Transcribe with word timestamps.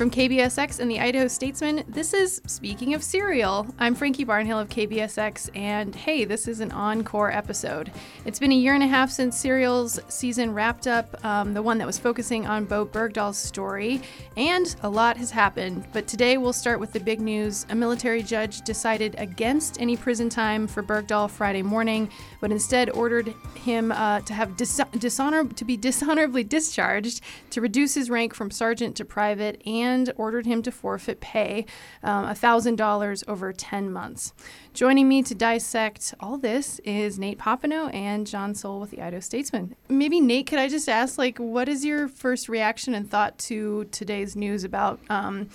From 0.00 0.10
KBSX 0.10 0.80
and 0.80 0.90
the 0.90 0.98
Idaho 0.98 1.28
Statesman, 1.28 1.84
this 1.86 2.14
is 2.14 2.40
Speaking 2.46 2.94
of 2.94 3.04
Serial. 3.04 3.66
I'm 3.78 3.94
Frankie 3.94 4.24
Barnhill 4.24 4.58
of 4.58 4.70
KBSX, 4.70 5.54
and 5.54 5.94
hey, 5.94 6.24
this 6.24 6.48
is 6.48 6.60
an 6.60 6.72
encore 6.72 7.30
episode. 7.30 7.92
It's 8.24 8.38
been 8.38 8.50
a 8.50 8.54
year 8.54 8.72
and 8.72 8.82
a 8.82 8.86
half 8.86 9.10
since 9.10 9.38
Serial's 9.38 10.00
season 10.08 10.54
wrapped 10.54 10.86
up, 10.86 11.22
um, 11.22 11.52
the 11.52 11.60
one 11.60 11.76
that 11.76 11.86
was 11.86 11.98
focusing 11.98 12.46
on 12.46 12.64
Bowe 12.64 12.86
Bergdahl's 12.86 13.36
story, 13.36 14.00
and 14.38 14.74
a 14.82 14.88
lot 14.88 15.18
has 15.18 15.30
happened. 15.30 15.86
But 15.92 16.08
today 16.08 16.38
we'll 16.38 16.54
start 16.54 16.80
with 16.80 16.94
the 16.94 17.00
big 17.00 17.20
news. 17.20 17.66
A 17.68 17.74
military 17.74 18.22
judge 18.22 18.62
decided 18.62 19.16
against 19.18 19.78
any 19.82 19.98
prison 19.98 20.30
time 20.30 20.66
for 20.66 20.82
Bergdahl 20.82 21.28
Friday 21.28 21.62
morning, 21.62 22.08
but 22.40 22.50
instead 22.50 22.88
ordered 22.88 23.34
him 23.54 23.92
uh, 23.92 24.20
to 24.20 24.32
have 24.32 24.56
dis- 24.56 24.80
dishonor 24.96 25.44
to 25.44 25.64
be 25.66 25.76
dishonorably 25.76 26.42
discharged, 26.42 27.20
to 27.50 27.60
reduce 27.60 27.92
his 27.92 28.08
rank 28.08 28.32
from 28.32 28.50
sergeant 28.50 28.96
to 28.96 29.04
private, 29.04 29.60
and 29.66 29.89
and 29.90 30.12
ordered 30.16 30.46
him 30.46 30.62
to 30.62 30.72
forfeit 30.72 31.20
pay 31.20 31.66
um, 32.02 32.26
$1,000 32.26 33.24
over 33.28 33.52
10 33.52 33.92
months. 33.92 34.32
Joining 34.72 35.08
me 35.08 35.22
to 35.22 35.34
dissect 35.34 36.14
all 36.20 36.38
this 36.38 36.78
is 36.80 37.18
Nate 37.18 37.38
Poppino 37.38 37.88
and 37.88 38.26
John 38.26 38.54
Sowell 38.54 38.80
with 38.80 38.90
the 38.90 39.02
Idaho 39.02 39.20
Statesman. 39.20 39.74
Maybe 39.88 40.20
Nate, 40.20 40.46
could 40.46 40.58
I 40.58 40.68
just 40.68 40.88
ask, 40.88 41.18
like, 41.18 41.38
what 41.38 41.68
is 41.68 41.84
your 41.84 42.08
first 42.08 42.48
reaction 42.48 42.94
and 42.94 43.10
thought 43.10 43.36
to 43.38 43.84
today's 43.90 44.36
news 44.36 44.64
about 44.64 45.00
um, 45.10 45.48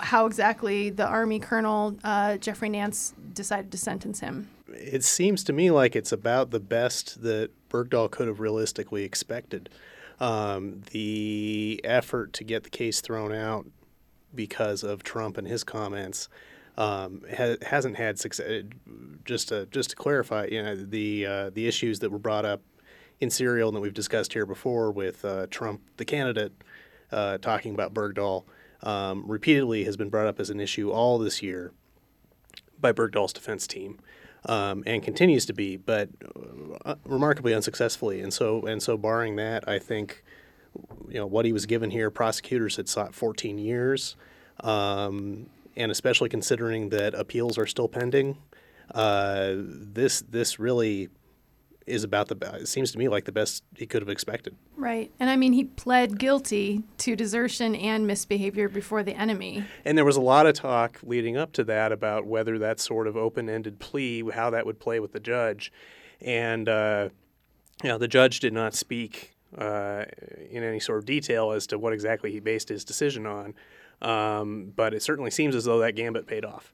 how 0.00 0.26
exactly 0.26 0.90
the 0.90 1.06
Army 1.06 1.38
Colonel 1.38 1.96
uh, 2.04 2.36
Jeffrey 2.36 2.68
Nance 2.68 3.14
decided 3.32 3.70
to 3.72 3.78
sentence 3.78 4.20
him? 4.20 4.48
It 4.68 5.04
seems 5.04 5.44
to 5.44 5.52
me 5.52 5.70
like 5.70 5.96
it's 5.96 6.12
about 6.12 6.50
the 6.50 6.60
best 6.60 7.22
that 7.22 7.50
Bergdahl 7.68 8.10
could 8.10 8.28
have 8.28 8.40
realistically 8.40 9.04
expected. 9.04 9.68
Um, 10.20 10.82
the 10.90 11.80
effort 11.82 12.34
to 12.34 12.44
get 12.44 12.64
the 12.64 12.70
case 12.70 13.00
thrown 13.00 13.32
out 13.32 13.66
because 14.34 14.82
of 14.82 15.02
Trump 15.02 15.38
and 15.38 15.46
his 15.46 15.64
comments 15.64 16.28
um, 16.76 17.22
ha- 17.34 17.56
hasn't 17.62 17.96
had 17.96 18.18
success. 18.18 18.64
Just 19.24 19.48
to 19.48 19.66
just 19.66 19.90
to 19.90 19.96
clarify, 19.96 20.46
you 20.46 20.62
know, 20.62 20.76
the 20.76 21.26
uh, 21.26 21.50
the 21.50 21.66
issues 21.66 21.98
that 22.00 22.10
were 22.10 22.18
brought 22.18 22.44
up 22.44 22.62
in 23.20 23.30
Serial 23.30 23.68
and 23.68 23.76
that 23.76 23.80
we've 23.80 23.94
discussed 23.94 24.32
here 24.32 24.46
before 24.46 24.90
with 24.90 25.24
uh, 25.24 25.46
Trump, 25.50 25.82
the 25.98 26.04
candidate, 26.04 26.52
uh, 27.12 27.38
talking 27.38 27.74
about 27.74 27.92
Bergdahl, 27.92 28.44
um, 28.82 29.24
repeatedly 29.26 29.84
has 29.84 29.96
been 29.96 30.08
brought 30.08 30.26
up 30.26 30.40
as 30.40 30.50
an 30.50 30.58
issue 30.58 30.90
all 30.90 31.18
this 31.18 31.42
year 31.42 31.72
by 32.80 32.92
Bergdahl's 32.92 33.32
defense 33.32 33.66
team 33.66 34.00
um, 34.46 34.82
and 34.86 35.02
continues 35.02 35.46
to 35.46 35.52
be, 35.52 35.76
but 35.76 36.08
uh, 36.84 36.94
remarkably 37.04 37.54
unsuccessfully. 37.54 38.20
And 38.20 38.32
so, 38.32 38.62
and 38.66 38.82
so, 38.82 38.96
barring 38.96 39.36
that, 39.36 39.68
I 39.68 39.78
think 39.78 40.22
you 41.08 41.18
know 41.18 41.26
what 41.26 41.44
he 41.44 41.52
was 41.52 41.66
given 41.66 41.90
here. 41.90 42.10
Prosecutors 42.10 42.76
had 42.76 42.88
sought 42.88 43.14
14 43.14 43.58
years, 43.58 44.16
um, 44.60 45.46
and 45.76 45.90
especially 45.90 46.28
considering 46.28 46.90
that 46.90 47.14
appeals 47.14 47.58
are 47.58 47.66
still 47.66 47.88
pending, 47.88 48.38
uh, 48.94 49.52
this 49.56 50.22
this 50.22 50.58
really 50.58 51.08
is 51.90 52.04
about 52.04 52.28
the 52.28 52.36
it 52.60 52.68
seems 52.68 52.92
to 52.92 52.98
me 52.98 53.08
like 53.08 53.24
the 53.24 53.32
best 53.32 53.64
he 53.76 53.86
could 53.86 54.02
have 54.02 54.08
expected. 54.08 54.56
Right. 54.76 55.10
And 55.20 55.28
I 55.28 55.36
mean 55.36 55.52
he 55.52 55.64
pled 55.64 56.18
guilty 56.18 56.82
to 56.98 57.16
desertion 57.16 57.74
and 57.74 58.06
misbehavior 58.06 58.68
before 58.68 59.02
the 59.02 59.14
enemy. 59.14 59.64
And 59.84 59.98
there 59.98 60.04
was 60.04 60.16
a 60.16 60.20
lot 60.20 60.46
of 60.46 60.54
talk 60.54 60.98
leading 61.02 61.36
up 61.36 61.52
to 61.52 61.64
that 61.64 61.92
about 61.92 62.26
whether 62.26 62.58
that 62.58 62.80
sort 62.80 63.06
of 63.06 63.16
open-ended 63.16 63.78
plea 63.78 64.30
how 64.30 64.50
that 64.50 64.64
would 64.66 64.78
play 64.78 65.00
with 65.00 65.12
the 65.12 65.20
judge. 65.20 65.72
And 66.20 66.68
uh, 66.68 67.10
you 67.82 67.88
know, 67.88 67.98
the 67.98 68.08
judge 68.08 68.40
did 68.40 68.52
not 68.52 68.74
speak 68.74 69.34
uh, 69.56 70.04
in 70.50 70.62
any 70.62 70.80
sort 70.80 70.98
of 70.98 71.04
detail 71.04 71.52
as 71.52 71.66
to 71.68 71.78
what 71.78 71.92
exactly 71.92 72.30
he 72.30 72.40
based 72.40 72.68
his 72.68 72.84
decision 72.84 73.26
on. 73.26 73.54
Um, 74.02 74.72
but 74.74 74.94
it 74.94 75.02
certainly 75.02 75.30
seems 75.30 75.54
as 75.54 75.64
though 75.64 75.78
that 75.80 75.94
gambit 75.94 76.26
paid 76.26 76.44
off. 76.44 76.72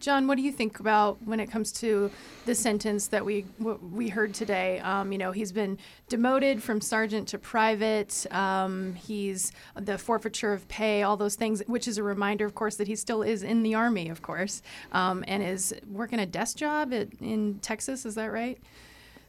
John, 0.00 0.28
what 0.28 0.36
do 0.36 0.42
you 0.42 0.52
think 0.52 0.78
about 0.78 1.18
when 1.24 1.40
it 1.40 1.50
comes 1.50 1.72
to 1.72 2.10
the 2.46 2.54
sentence 2.54 3.08
that 3.08 3.24
we 3.24 3.44
we 3.58 4.08
heard 4.08 4.32
today? 4.32 4.78
Um, 4.80 5.10
you 5.10 5.18
know, 5.18 5.32
he's 5.32 5.50
been 5.50 5.76
demoted 6.08 6.62
from 6.62 6.80
sergeant 6.80 7.26
to 7.28 7.38
private. 7.38 8.26
Um, 8.30 8.94
he's 8.94 9.52
the 9.74 9.98
forfeiture 9.98 10.52
of 10.52 10.68
pay, 10.68 11.02
all 11.02 11.16
those 11.16 11.34
things, 11.34 11.62
which 11.66 11.88
is 11.88 11.98
a 11.98 12.02
reminder, 12.04 12.46
of 12.46 12.54
course, 12.54 12.76
that 12.76 12.86
he 12.86 12.94
still 12.94 13.22
is 13.22 13.42
in 13.42 13.64
the 13.64 13.74
army, 13.74 14.08
of 14.08 14.22
course, 14.22 14.62
um, 14.92 15.24
and 15.26 15.42
is 15.42 15.74
working 15.90 16.20
a 16.20 16.26
desk 16.26 16.56
job 16.56 16.92
at, 16.92 17.08
in 17.20 17.58
Texas. 17.58 18.06
Is 18.06 18.14
that 18.14 18.30
right? 18.32 18.58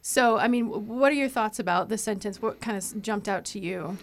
So, 0.02 0.38
I 0.38 0.48
mean, 0.48 0.66
what 0.66 1.10
are 1.10 1.16
your 1.16 1.28
thoughts 1.28 1.58
about 1.58 1.88
the 1.88 1.98
sentence? 1.98 2.40
What 2.40 2.60
kind 2.60 2.76
of 2.76 3.02
jumped 3.02 3.28
out 3.28 3.44
to 3.46 3.58
you? 3.58 3.98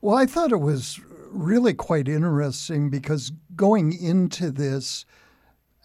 Well, 0.00 0.16
I 0.16 0.26
thought 0.26 0.52
it 0.52 0.60
was 0.60 1.00
really 1.30 1.74
quite 1.74 2.08
interesting 2.08 2.90
because 2.90 3.32
going 3.56 3.92
into 3.92 4.50
this 4.50 5.04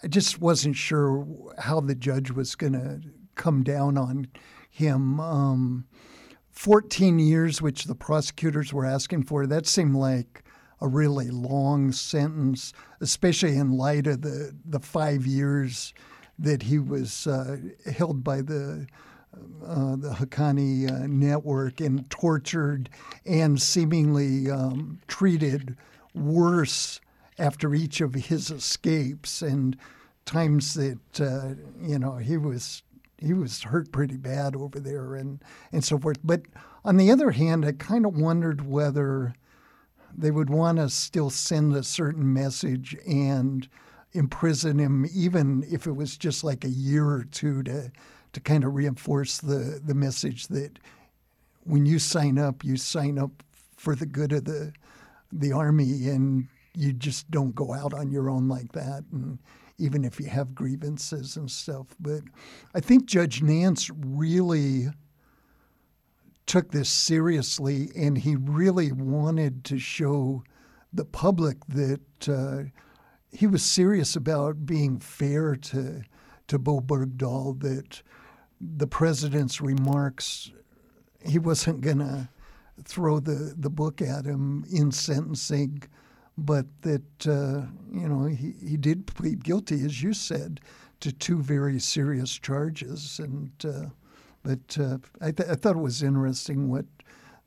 I 0.03 0.07
just 0.07 0.39
wasn't 0.39 0.75
sure 0.75 1.27
how 1.57 1.81
the 1.81 1.95
judge 1.95 2.31
was 2.31 2.55
going 2.55 2.73
to 2.73 3.01
come 3.35 3.63
down 3.63 3.97
on 3.97 4.27
him. 4.69 5.19
Um, 5.19 5.85
14 6.51 7.19
years, 7.19 7.61
which 7.61 7.85
the 7.85 7.95
prosecutors 7.95 8.73
were 8.73 8.85
asking 8.85 9.23
for, 9.23 9.45
that 9.47 9.67
seemed 9.67 9.95
like 9.95 10.43
a 10.81 10.87
really 10.87 11.29
long 11.29 11.91
sentence, 11.91 12.73
especially 13.01 13.55
in 13.55 13.71
light 13.71 14.07
of 14.07 14.21
the, 14.21 14.55
the 14.65 14.79
five 14.79 15.25
years 15.25 15.93
that 16.37 16.63
he 16.63 16.79
was 16.79 17.27
uh, 17.27 17.57
held 17.93 18.23
by 18.23 18.41
the 18.41 18.87
uh, 19.63 19.95
the 19.95 20.09
Haqqani 20.09 20.91
uh, 20.91 21.05
network 21.07 21.81
and 21.81 22.09
tortured 22.09 22.89
and 23.25 23.61
seemingly 23.61 24.49
um, 24.49 24.99
treated 25.07 25.77
worse 26.15 26.99
after 27.39 27.73
each 27.73 28.01
of 28.01 28.13
his 28.13 28.51
escapes 28.51 29.41
and 29.41 29.77
times 30.25 30.75
that 30.75 31.21
uh, 31.21 31.55
you 31.81 31.97
know 31.97 32.17
he 32.17 32.37
was 32.37 32.83
he 33.17 33.33
was 33.33 33.63
hurt 33.63 33.91
pretty 33.91 34.17
bad 34.17 34.55
over 34.55 34.79
there 34.79 35.15
and 35.15 35.43
and 35.71 35.83
so 35.83 35.97
forth. 35.97 36.19
But 36.23 36.43
on 36.85 36.97
the 36.97 37.11
other 37.11 37.31
hand, 37.31 37.65
I 37.65 37.71
kind 37.71 38.05
of 38.05 38.15
wondered 38.15 38.67
whether 38.67 39.33
they 40.15 40.31
would 40.31 40.49
want 40.49 40.77
to 40.77 40.89
still 40.89 41.29
send 41.29 41.75
a 41.75 41.83
certain 41.83 42.33
message 42.33 42.95
and 43.07 43.67
imprison 44.13 44.79
him, 44.79 45.05
even 45.13 45.63
if 45.69 45.85
it 45.85 45.91
was 45.91 46.17
just 46.17 46.43
like 46.43 46.63
a 46.63 46.69
year 46.69 47.07
or 47.07 47.23
two 47.23 47.63
to 47.63 47.91
to 48.33 48.39
kind 48.39 48.63
of 48.63 48.75
reinforce 48.75 49.39
the 49.39 49.81
the 49.83 49.95
message 49.95 50.47
that 50.47 50.79
when 51.63 51.85
you 51.85 51.99
sign 51.99 52.37
up, 52.37 52.63
you 52.63 52.77
sign 52.77 53.17
up 53.17 53.43
for 53.77 53.95
the 53.95 54.05
good 54.05 54.31
of 54.31 54.45
the 54.45 54.73
the 55.31 55.51
army 55.51 56.07
and 56.07 56.47
you 56.79 56.93
just 56.93 57.29
don't 57.29 57.53
go 57.53 57.73
out 57.73 57.93
on 57.93 58.09
your 58.09 58.29
own 58.29 58.47
like 58.47 58.71
that. 58.71 59.03
And 59.11 59.37
even 59.77 60.05
if 60.05 60.19
you 60.19 60.27
have 60.27 60.55
grievances 60.55 61.35
and 61.35 61.51
stuff. 61.51 61.87
But 61.99 62.21
I 62.73 62.79
think 62.79 63.05
Judge 63.05 63.41
Nance 63.41 63.89
really 63.89 64.87
took 66.45 66.71
this 66.71 66.89
seriously, 66.89 67.89
and 67.95 68.17
he 68.17 68.35
really 68.35 68.91
wanted 68.91 69.63
to 69.65 69.77
show 69.77 70.43
the 70.91 71.05
public 71.05 71.57
that 71.67 72.29
uh, 72.29 72.63
he 73.31 73.45
was 73.45 73.63
serious 73.63 74.15
about 74.15 74.65
being 74.65 74.99
fair 74.99 75.55
to 75.55 76.01
to 76.47 76.57
Bowe 76.57 76.81
Bergdahl. 76.81 77.59
That 77.59 78.01
the 78.59 78.87
president's 78.87 79.61
remarks, 79.61 80.51
he 81.23 81.39
wasn't 81.39 81.81
going 81.81 81.99
to 81.99 82.29
throw 82.83 83.19
the, 83.19 83.53
the 83.57 83.69
book 83.69 84.01
at 84.01 84.25
him 84.25 84.65
in 84.71 84.91
sentencing 84.91 85.83
but 86.45 86.65
that 86.81 87.27
uh, 87.27 87.67
you 87.91 88.07
know 88.07 88.25
he, 88.25 88.53
he 88.65 88.77
did 88.77 89.07
plead 89.07 89.43
guilty, 89.43 89.83
as 89.85 90.01
you 90.01 90.13
said, 90.13 90.59
to 90.99 91.11
two 91.11 91.41
very 91.41 91.79
serious 91.79 92.37
charges. 92.37 93.19
And 93.19 93.51
uh, 93.63 93.89
but 94.43 94.77
uh, 94.79 94.97
I, 95.21 95.31
th- 95.31 95.49
I, 95.49 95.55
thought 95.55 95.75
it 95.75 95.81
was 95.81 96.03
interesting 96.03 96.69
what 96.69 96.85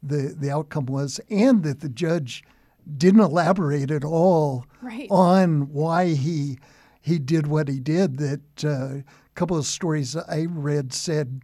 the 0.03 0.35
the 0.39 0.51
outcome 0.51 0.87
was, 0.87 1.21
and 1.31 1.63
that 1.65 1.81
the 1.81 1.89
judge 1.89 2.45
didn't 2.97 3.21
elaborate 3.21 3.91
at 3.91 4.05
all 4.05 4.67
right. 4.81 5.09
on 5.11 5.73
why 5.73 6.09
he 6.09 6.59
he 7.01 7.19
did 7.19 7.47
what 7.47 7.69
he 7.69 7.81
did. 7.81 8.19
That 8.19 8.65
uh, 8.65 8.99
a 8.99 9.05
couple 9.35 9.57
of 9.57 9.67
stories 9.67 10.17
I 10.17 10.47
read 10.49 10.93
said 10.93 11.43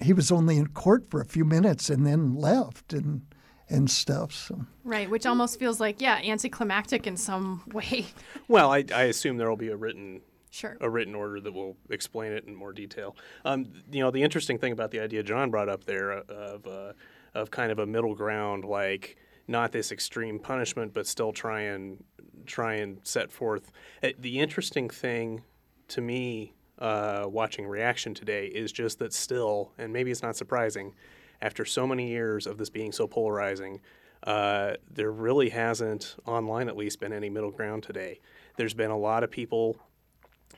he 0.00 0.12
was 0.12 0.30
only 0.30 0.56
in 0.56 0.68
court 0.68 1.08
for 1.10 1.20
a 1.20 1.26
few 1.26 1.44
minutes 1.44 1.88
and 1.88 2.06
then 2.06 2.34
left 2.34 2.92
and 2.92 3.22
and 3.68 3.90
stuff. 3.90 4.32
So. 4.32 4.66
Right, 4.84 5.08
which 5.08 5.26
almost 5.26 5.58
feels 5.58 5.80
like 5.80 6.00
yeah, 6.00 6.20
anticlimactic 6.24 7.06
in 7.06 7.16
some 7.16 7.62
way. 7.72 8.06
Well, 8.48 8.72
I, 8.72 8.84
I 8.94 9.04
assume 9.04 9.36
there 9.36 9.48
will 9.48 9.56
be 9.56 9.68
a 9.68 9.76
written 9.76 10.20
sure. 10.50 10.76
a 10.80 10.88
written 10.88 11.14
order 11.14 11.40
that 11.40 11.52
will 11.52 11.76
explain 11.90 12.32
it 12.32 12.44
in 12.44 12.54
more 12.54 12.72
detail. 12.72 13.16
Um, 13.44 13.66
you 13.90 14.00
know, 14.00 14.10
the 14.10 14.22
interesting 14.22 14.58
thing 14.58 14.72
about 14.72 14.90
the 14.90 15.00
idea 15.00 15.22
John 15.22 15.50
brought 15.50 15.68
up 15.68 15.84
there 15.84 16.12
of 16.12 16.66
uh, 16.66 16.92
of 17.34 17.50
kind 17.50 17.72
of 17.72 17.78
a 17.78 17.86
middle 17.86 18.14
ground, 18.14 18.64
like 18.64 19.16
not 19.48 19.72
this 19.72 19.92
extreme 19.92 20.38
punishment, 20.38 20.94
but 20.94 21.06
still 21.06 21.32
try 21.32 21.62
and 21.62 22.02
try 22.46 22.74
and 22.74 22.98
set 23.02 23.32
forth. 23.32 23.70
Uh, 24.02 24.10
the 24.18 24.38
interesting 24.38 24.88
thing 24.88 25.42
to 25.88 26.00
me, 26.00 26.54
uh, 26.78 27.24
watching 27.26 27.66
reaction 27.66 28.14
today, 28.14 28.46
is 28.46 28.72
just 28.72 28.98
that 28.98 29.12
still, 29.12 29.72
and 29.78 29.92
maybe 29.92 30.10
it's 30.10 30.22
not 30.22 30.36
surprising 30.36 30.94
after 31.44 31.64
so 31.64 31.86
many 31.86 32.08
years 32.08 32.46
of 32.46 32.56
this 32.56 32.70
being 32.70 32.90
so 32.90 33.06
polarizing, 33.06 33.80
uh, 34.24 34.74
there 34.90 35.12
really 35.12 35.50
hasn't, 35.50 36.16
online 36.26 36.68
at 36.68 36.76
least, 36.76 36.98
been 37.00 37.12
any 37.12 37.28
middle 37.28 37.50
ground 37.50 37.82
today. 37.82 38.18
There's 38.56 38.72
been 38.72 38.90
a 38.90 38.96
lot 38.98 39.22
of 39.22 39.30
people 39.30 39.76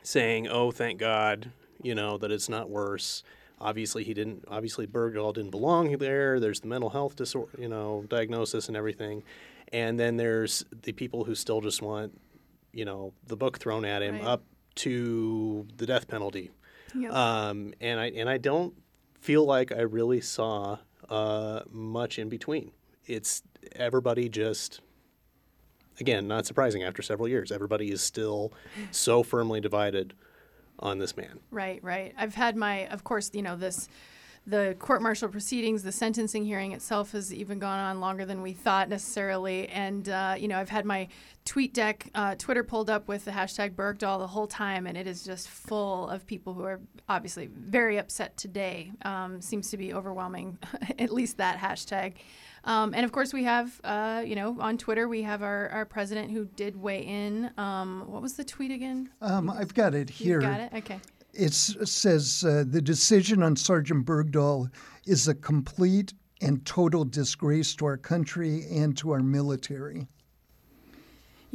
saying, 0.01 0.47
"Oh, 0.47 0.71
thank 0.71 0.97
God, 0.99 1.51
you 1.83 1.93
know 1.93 2.17
that 2.17 2.31
it's 2.31 2.47
not 2.47 2.69
worse." 2.69 3.23
Obviously, 3.59 4.03
he 4.05 4.13
didn't. 4.13 4.45
Obviously, 4.47 4.87
Bergdahl 4.87 5.33
didn't 5.33 5.51
belong 5.51 5.97
there. 5.97 6.39
There's 6.39 6.61
the 6.61 6.67
mental 6.67 6.89
health 6.91 7.15
disorder, 7.17 7.51
you 7.59 7.67
know, 7.67 8.05
diagnosis 8.07 8.69
and 8.69 8.77
everything, 8.77 9.23
and 9.73 9.99
then 9.99 10.15
there's 10.15 10.63
the 10.83 10.93
people 10.93 11.25
who 11.25 11.35
still 11.35 11.59
just 11.59 11.81
want, 11.81 12.17
you 12.71 12.85
know, 12.85 13.11
the 13.25 13.35
book 13.35 13.57
thrown 13.59 13.83
at 13.83 14.01
him 14.01 14.15
Right. 14.15 14.23
up 14.25 14.43
to 14.75 15.67
the 15.75 15.85
death 15.85 16.07
penalty. 16.07 16.51
Yep. 16.95 17.11
Um, 17.11 17.73
and 17.81 17.99
I 17.99 18.05
and 18.11 18.29
I 18.29 18.37
don't 18.37 18.73
feel 19.19 19.45
like 19.45 19.71
I 19.71 19.81
really 19.81 20.21
saw 20.21 20.77
uh, 21.09 21.61
much 21.69 22.19
in 22.19 22.29
between. 22.29 22.71
It's 23.05 23.43
everybody 23.75 24.29
just 24.29 24.81
again 25.99 26.27
not 26.27 26.45
surprising 26.45 26.83
after 26.83 27.01
several 27.01 27.27
years. 27.27 27.51
Everybody 27.51 27.91
is 27.91 28.01
still 28.01 28.53
so 28.91 29.23
firmly 29.23 29.61
divided 29.61 30.13
on 30.79 30.99
this 30.99 31.17
man. 31.17 31.39
Right, 31.51 31.83
right. 31.83 32.13
I've 32.17 32.35
had 32.35 32.55
my, 32.55 32.87
of 32.87 33.03
course, 33.03 33.31
you 33.33 33.41
know, 33.41 33.55
this, 33.55 33.89
the 34.47 34.77
court 34.79 35.01
martial 35.01 35.27
proceedings, 35.27 35.83
the 35.83 35.91
sentencing 35.91 36.45
hearing 36.45 36.71
itself 36.71 37.11
has 37.11 37.33
even 37.33 37.59
gone 37.59 37.79
on 37.79 37.99
longer 37.99 38.25
than 38.25 38.41
we 38.41 38.53
thought 38.53 38.87
necessarily. 38.87 39.67
And, 39.67 40.07
uh, 40.07 40.35
you 40.39 40.47
know, 40.47 40.57
I've 40.57 40.69
had 40.69 40.85
my 40.85 41.09
tweet 41.43 41.73
deck, 41.73 42.09
uh, 42.15 42.35
Twitter 42.35 42.63
pulled 42.63 42.89
up 42.89 43.09
with 43.09 43.25
the 43.25 43.31
hashtag 43.31 43.75
Bergdahl 43.75 44.19
the 44.19 44.27
whole 44.27 44.47
time, 44.47 44.87
and 44.87 44.97
it 44.97 45.05
is 45.05 45.23
just 45.23 45.49
full 45.49 46.07
of 46.09 46.25
people 46.25 46.53
who 46.53 46.63
are 46.63 46.79
obviously 47.09 47.47
very 47.47 47.97
upset 47.97 48.37
today. 48.37 48.93
Um, 49.01 49.41
seems 49.41 49.69
to 49.71 49.77
be 49.77 49.93
overwhelming, 49.93 50.57
at 50.97 51.11
least 51.11 51.37
that 51.37 51.57
hashtag. 51.59 52.13
Um, 52.63 52.93
and 52.93 53.03
of 53.03 53.11
course, 53.11 53.33
we 53.33 53.43
have, 53.43 53.79
uh, 53.83 54.23
you 54.25 54.35
know, 54.35 54.55
on 54.61 54.77
Twitter, 54.77 55.09
we 55.09 55.23
have 55.23 55.43
our, 55.43 55.67
our 55.69 55.85
president 55.85 56.31
who 56.31 56.45
did 56.45 56.75
weigh 56.75 57.01
in. 57.01 57.51
Um, 57.57 58.05
what 58.07 58.21
was 58.21 58.33
the 58.33 58.45
tweet 58.45 58.71
again? 58.71 59.09
Um, 59.21 59.49
I've 59.49 59.73
got 59.73 59.93
it 59.93 60.09
here. 60.09 60.41
You 60.41 60.47
got 60.47 60.59
it? 60.61 60.73
Okay. 60.73 60.99
It 61.33 61.53
says 61.53 62.43
uh, 62.43 62.63
the 62.67 62.81
decision 62.81 63.43
on 63.43 63.55
Sergeant 63.55 64.05
Bergdahl 64.05 64.71
is 65.05 65.27
a 65.27 65.35
complete 65.35 66.13
and 66.41 66.65
total 66.65 67.05
disgrace 67.05 67.75
to 67.75 67.85
our 67.85 67.97
country 67.97 68.65
and 68.71 68.97
to 68.97 69.11
our 69.11 69.21
military. 69.21 70.07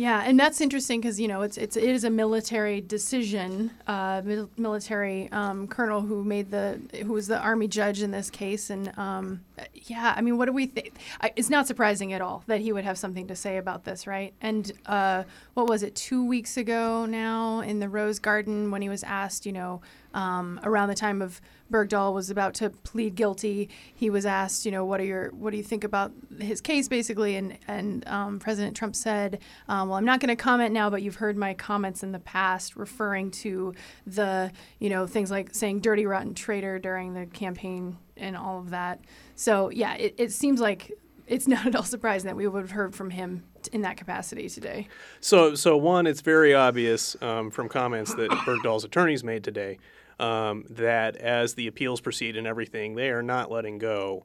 Yeah, 0.02 0.24
and 0.26 0.36
that's 0.36 0.60
interesting 0.60 1.00
because 1.00 1.20
you 1.20 1.28
know 1.28 1.42
it's 1.42 1.56
it's 1.56 1.76
it 1.76 1.84
is 1.84 2.02
a 2.02 2.10
military 2.10 2.80
decision. 2.80 3.70
Uh, 3.86 4.20
mil- 4.24 4.50
military 4.56 5.30
um, 5.30 5.68
colonel 5.68 6.00
who 6.00 6.24
made 6.24 6.50
the 6.50 6.80
who 7.06 7.12
was 7.12 7.28
the 7.28 7.38
army 7.38 7.68
judge 7.68 8.02
in 8.02 8.10
this 8.10 8.28
case, 8.28 8.68
and 8.68 8.92
um, 8.98 9.42
yeah, 9.74 10.12
I 10.16 10.20
mean, 10.20 10.38
what 10.38 10.46
do 10.46 10.52
we 10.52 10.66
think? 10.66 10.94
It's 11.36 11.50
not 11.50 11.68
surprising 11.68 12.12
at 12.12 12.20
all 12.20 12.42
that 12.48 12.60
he 12.60 12.72
would 12.72 12.82
have 12.82 12.98
something 12.98 13.28
to 13.28 13.36
say 13.36 13.58
about 13.58 13.84
this, 13.84 14.08
right? 14.08 14.34
And 14.40 14.72
uh, 14.86 15.22
what 15.54 15.68
was 15.68 15.84
it? 15.84 15.94
Two 15.94 16.26
weeks 16.26 16.56
ago 16.56 17.06
now 17.06 17.60
in 17.60 17.78
the 17.78 17.88
Rose 17.88 18.18
Garden 18.18 18.72
when 18.72 18.82
he 18.82 18.88
was 18.88 19.04
asked, 19.04 19.46
you 19.46 19.52
know, 19.52 19.82
um, 20.14 20.60
around 20.62 20.88
the 20.88 20.94
time 20.94 21.22
of 21.22 21.40
Bergdahl 21.70 22.12
was 22.12 22.30
about 22.30 22.54
to 22.54 22.70
plead 22.70 23.14
guilty, 23.14 23.70
he 23.94 24.10
was 24.10 24.26
asked, 24.26 24.66
you 24.66 24.70
know, 24.70 24.84
what 24.84 25.00
are 25.00 25.04
your 25.04 25.30
what 25.30 25.50
do 25.50 25.56
you 25.56 25.62
think 25.62 25.84
about 25.84 26.12
his 26.38 26.60
case, 26.60 26.88
basically, 26.88 27.36
and 27.36 27.58
and 27.66 28.06
um, 28.06 28.38
President 28.38 28.76
Trump 28.76 28.94
said, 28.94 29.40
um, 29.68 29.88
well, 29.88 29.98
I'm 29.98 30.04
not 30.04 30.20
going 30.20 30.28
to 30.28 30.36
comment 30.36 30.72
now, 30.72 30.90
but 30.90 31.02
you've 31.02 31.16
heard 31.16 31.36
my 31.36 31.54
comments 31.54 32.02
in 32.02 32.12
the 32.12 32.18
past 32.18 32.76
referring 32.76 33.30
to 33.30 33.74
the, 34.06 34.52
you 34.78 34.90
know, 34.90 35.06
things 35.06 35.30
like 35.30 35.54
saying 35.54 35.80
dirty, 35.80 36.06
rotten 36.06 36.34
traitor 36.34 36.78
during 36.78 37.14
the 37.14 37.26
campaign 37.26 37.96
and 38.16 38.36
all 38.36 38.58
of 38.58 38.70
that. 38.70 39.00
So 39.34 39.70
yeah, 39.70 39.94
it, 39.94 40.14
it 40.18 40.32
seems 40.32 40.60
like 40.60 40.92
it's 41.26 41.48
not 41.48 41.66
at 41.66 41.74
all 41.74 41.84
surprising 41.84 42.26
that 42.28 42.36
we 42.36 42.46
would 42.46 42.62
have 42.62 42.70
heard 42.72 42.94
from 42.94 43.10
him 43.10 43.44
in 43.72 43.82
that 43.82 43.96
capacity 43.96 44.48
today. 44.48 44.88
So, 45.20 45.54
so 45.54 45.76
one, 45.76 46.06
it's 46.06 46.20
very 46.20 46.54
obvious 46.54 47.16
um, 47.22 47.50
from 47.50 47.68
comments 47.68 48.14
that 48.14 48.30
Bergdahl's 48.30 48.84
attorneys 48.84 49.22
made 49.22 49.44
today 49.44 49.78
um, 50.22 50.64
that 50.70 51.16
as 51.16 51.54
the 51.54 51.66
appeals 51.66 52.00
proceed 52.00 52.36
and 52.36 52.46
everything, 52.46 52.94
they 52.94 53.10
are 53.10 53.22
not 53.22 53.50
letting 53.50 53.78
go 53.78 54.24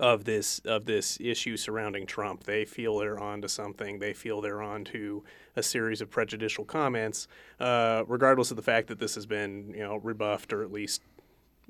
of 0.00 0.24
this 0.24 0.58
of 0.64 0.86
this 0.86 1.18
issue 1.20 1.56
surrounding 1.56 2.06
Trump. 2.06 2.44
They 2.44 2.64
feel 2.64 2.98
they're 2.98 3.20
on 3.20 3.42
to 3.42 3.48
something. 3.48 3.98
They 3.98 4.14
feel 4.14 4.40
they're 4.40 4.62
on 4.62 4.84
to 4.86 5.22
a 5.54 5.62
series 5.62 6.00
of 6.00 6.10
prejudicial 6.10 6.64
comments, 6.64 7.28
uh, 7.60 8.04
regardless 8.08 8.50
of 8.50 8.56
the 8.56 8.62
fact 8.62 8.88
that 8.88 8.98
this 8.98 9.14
has 9.14 9.26
been 9.26 9.74
you 9.74 9.82
know 9.82 9.96
rebuffed 9.96 10.52
or 10.52 10.62
at 10.62 10.72
least 10.72 11.02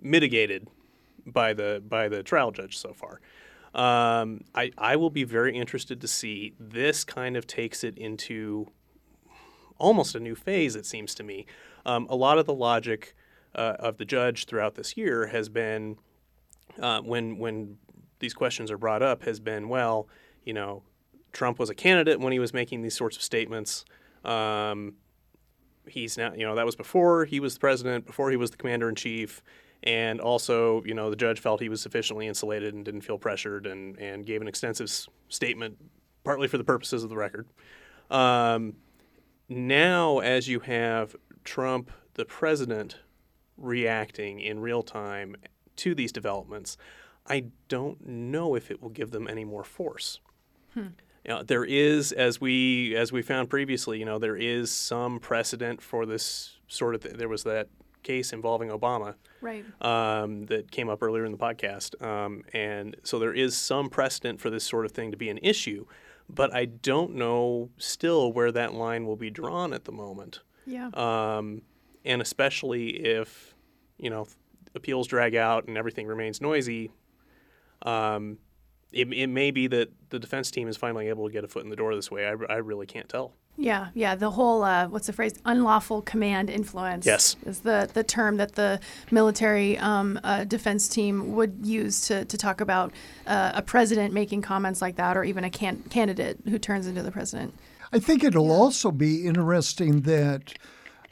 mitigated 0.01 0.69
by 1.27 1.53
the 1.53 1.83
by 1.87 2.09
the 2.09 2.23
trial 2.23 2.53
judge 2.53 2.79
so 2.79 2.95
far. 2.95 3.21
Um, 3.75 4.43
I, 4.55 4.71
I 4.77 4.97
will 4.97 5.11
be 5.11 5.25
very 5.25 5.57
interested 5.57 6.01
to 6.03 6.07
see 6.07 6.53
this 6.61 7.05
kind 7.05 7.37
of 7.39 7.47
takes 7.47 7.83
it 7.83 7.97
into 7.97 8.67
almost 9.79 10.15
a 10.15 10.21
new 10.21 10.35
phase, 10.35 10.77
it 10.77 10.85
seems 10.85 11.15
to 11.15 11.23
me. 11.23 11.47
Um, 11.87 12.07
a 12.11 12.15
lot 12.15 12.39
of 12.39 12.45
the 12.45 12.53
logic 12.53 13.15
uh, 13.55 13.77
of 13.79 13.99
the 13.99 14.05
judge 14.05 14.47
throughout 14.47 14.75
this 14.75 14.97
year 14.97 15.27
has 15.27 15.49
been 15.49 15.97
uh, 16.81 17.01
when 17.01 17.39
when 17.39 17.77
these 18.19 18.35
questions 18.35 18.71
are 18.71 18.79
brought 18.79 19.03
up 19.03 19.25
has 19.25 19.41
been 19.41 19.69
well, 19.69 20.09
you 20.45 20.55
know, 20.55 20.83
Trump 21.33 21.59
was 21.59 21.71
a 21.71 21.75
candidate 21.75 22.21
when 22.21 22.33
he 22.33 22.39
was 22.39 22.55
making 22.55 22.83
these 22.83 22.95
sorts 22.95 23.17
of 23.17 23.23
statements. 23.23 23.85
Um, 24.25 24.95
he's 25.87 26.17
now, 26.17 26.33
you 26.33 26.47
know, 26.47 26.55
that 26.55 26.65
was 26.65 26.77
before 26.77 27.25
he 27.25 27.41
was 27.41 27.55
the 27.55 27.61
president, 27.61 28.07
before 28.07 28.31
he 28.31 28.37
was 28.37 28.51
the 28.51 28.57
commander 28.57 28.89
in 28.89 28.95
chief, 28.95 29.43
and 29.83 30.21
also, 30.21 30.83
you 30.85 30.95
know, 30.95 31.11
the 31.11 31.17
judge 31.17 31.41
felt 31.41 31.61
he 31.61 31.69
was 31.69 31.81
sufficiently 31.81 32.29
insulated 32.29 32.75
and 32.75 32.85
didn't 32.85 33.01
feel 33.03 33.19
pressured, 33.19 33.67
and 33.67 33.99
and 33.99 34.25
gave 34.25 34.41
an 34.41 34.49
extensive 34.49 34.87
s- 34.87 35.09
statement, 35.29 35.77
partly 36.25 36.49
for 36.49 36.59
the 36.59 36.65
purposes 36.65 37.03
of 37.03 37.11
the 37.11 37.17
record. 37.17 37.49
Um, 38.11 38.75
now, 39.49 40.21
as 40.21 40.49
you 40.49 40.61
have 40.61 41.17
Trump, 41.45 41.91
the 42.15 42.25
president, 42.25 42.99
reacting 43.63 44.41
in 44.41 44.61
real 44.61 44.83
time 44.83 45.37
to 45.77 45.95
these 45.95 46.13
developments, 46.13 46.77
I 47.27 47.47
don't 47.69 48.07
know 48.07 48.55
if 48.55 48.71
it 48.71 48.83
will 48.83 48.91
give 48.91 49.11
them 49.13 49.29
any 49.29 49.45
more 49.45 49.65
force. 49.65 50.21
You 50.75 50.91
know, 51.29 51.43
there 51.43 51.65
is, 51.65 52.13
as 52.13 52.41
we 52.41 52.97
as 52.97 53.13
we 53.13 53.23
found 53.23 53.49
previously, 53.51 53.99
you 53.99 54.05
know, 54.05 54.19
there 54.19 54.37
is 54.37 54.71
some 54.71 55.21
precedent 55.21 55.81
for 55.83 56.05
this 56.07 56.57
sort 56.67 56.95
of. 56.95 57.03
Th- 57.03 57.15
there 57.15 57.29
was 57.29 57.45
that 57.45 57.69
case 58.03 58.33
involving 58.33 58.71
Obama 58.71 59.15
Right. 59.41 59.65
um, 59.81 60.47
that 60.47 60.71
came 60.73 60.89
up 60.89 61.03
earlier 61.03 61.25
in 61.25 61.31
the 61.31 61.39
podcast, 61.39 62.03
um, 62.05 62.43
and 62.53 62.97
so 63.05 63.19
there 63.21 63.33
is 63.35 63.57
some 63.57 63.89
precedent 63.91 64.41
for 64.41 64.51
this 64.51 64.65
sort 64.65 64.85
of 64.87 64.91
thing 64.93 65.13
to 65.13 65.17
be 65.17 65.29
an 65.29 65.39
issue, 65.43 65.85
but 66.29 66.53
I 66.53 66.65
don't 66.65 67.15
know 67.15 67.69
still 67.79 68.33
where 68.33 68.51
that 68.51 68.75
line 68.75 69.07
will 69.07 69.15
be 69.17 69.31
drawn 69.31 69.73
at 69.73 69.85
the 69.85 69.93
moment 69.93 70.41
Yeah. 70.67 70.89
um, 70.95 71.63
and 72.05 72.21
especially 72.21 72.89
if 73.05 73.52
you 74.03 74.11
know 74.11 74.27
appeals 74.75 75.07
drag 75.07 75.35
out 75.35 75.67
and 75.69 75.79
everything 75.79 76.07
remains 76.07 76.41
noisy. 76.41 76.91
Um, 77.83 78.39
it, 78.93 79.11
it 79.13 79.29
may 79.29 79.51
be 79.51 79.69
that 79.69 79.91
the 80.11 80.19
defense 80.19 80.51
team 80.51 80.69
is 80.69 80.77
finally 80.77 81.09
able 81.09 81.27
to 81.27 81.33
get 81.33 81.45
a 81.45 81.49
foot 81.49 81.65
in 81.65 81.71
the 81.71 81.77
door 81.77 81.95
this 81.95 82.11
way. 82.11 82.27
I, 82.27 82.33
I 82.49 82.57
really 82.57 82.87
can't 82.87 83.09
tell. 83.09 83.33
Yeah, 83.57 83.89
yeah. 83.95 84.15
The 84.15 84.31
whole 84.31 84.63
uh, 84.65 84.89
what's 84.89 85.07
the 85.07 85.13
phrase? 85.13 85.35
Unlawful 85.45 86.03
command 86.03 86.49
influence. 86.49 87.05
Yes. 87.05 87.37
is 87.45 87.61
the 87.61 87.89
the 87.93 88.03
term 88.03 88.39
that 88.39 88.55
the 88.55 88.81
military 89.11 89.79
um, 89.79 90.19
uh, 90.25 90.45
defense 90.45 90.89
team 90.89 91.35
would 91.35 91.59
use 91.63 92.01
to 92.09 92.25
to 92.25 92.37
talk 92.39 92.61
about 92.61 92.93
uh, 93.27 93.53
a 93.55 93.63
president 93.63 94.15
making 94.15 94.41
comments 94.43 94.81
like 94.81 94.97
that, 94.97 95.17
or 95.17 95.25
even 95.25 95.45
a 95.45 95.51
can- 95.51 95.83
candidate 95.91 96.39
who 96.49 96.59
turns 96.59 96.87
into 96.87 97.03
the 97.03 97.13
president. 97.13 97.55
I 97.93 97.99
think 97.99 98.25
it'll 98.25 98.51
also 98.51 98.91
be 98.91 99.27
interesting 99.27 100.01
that 100.03 100.55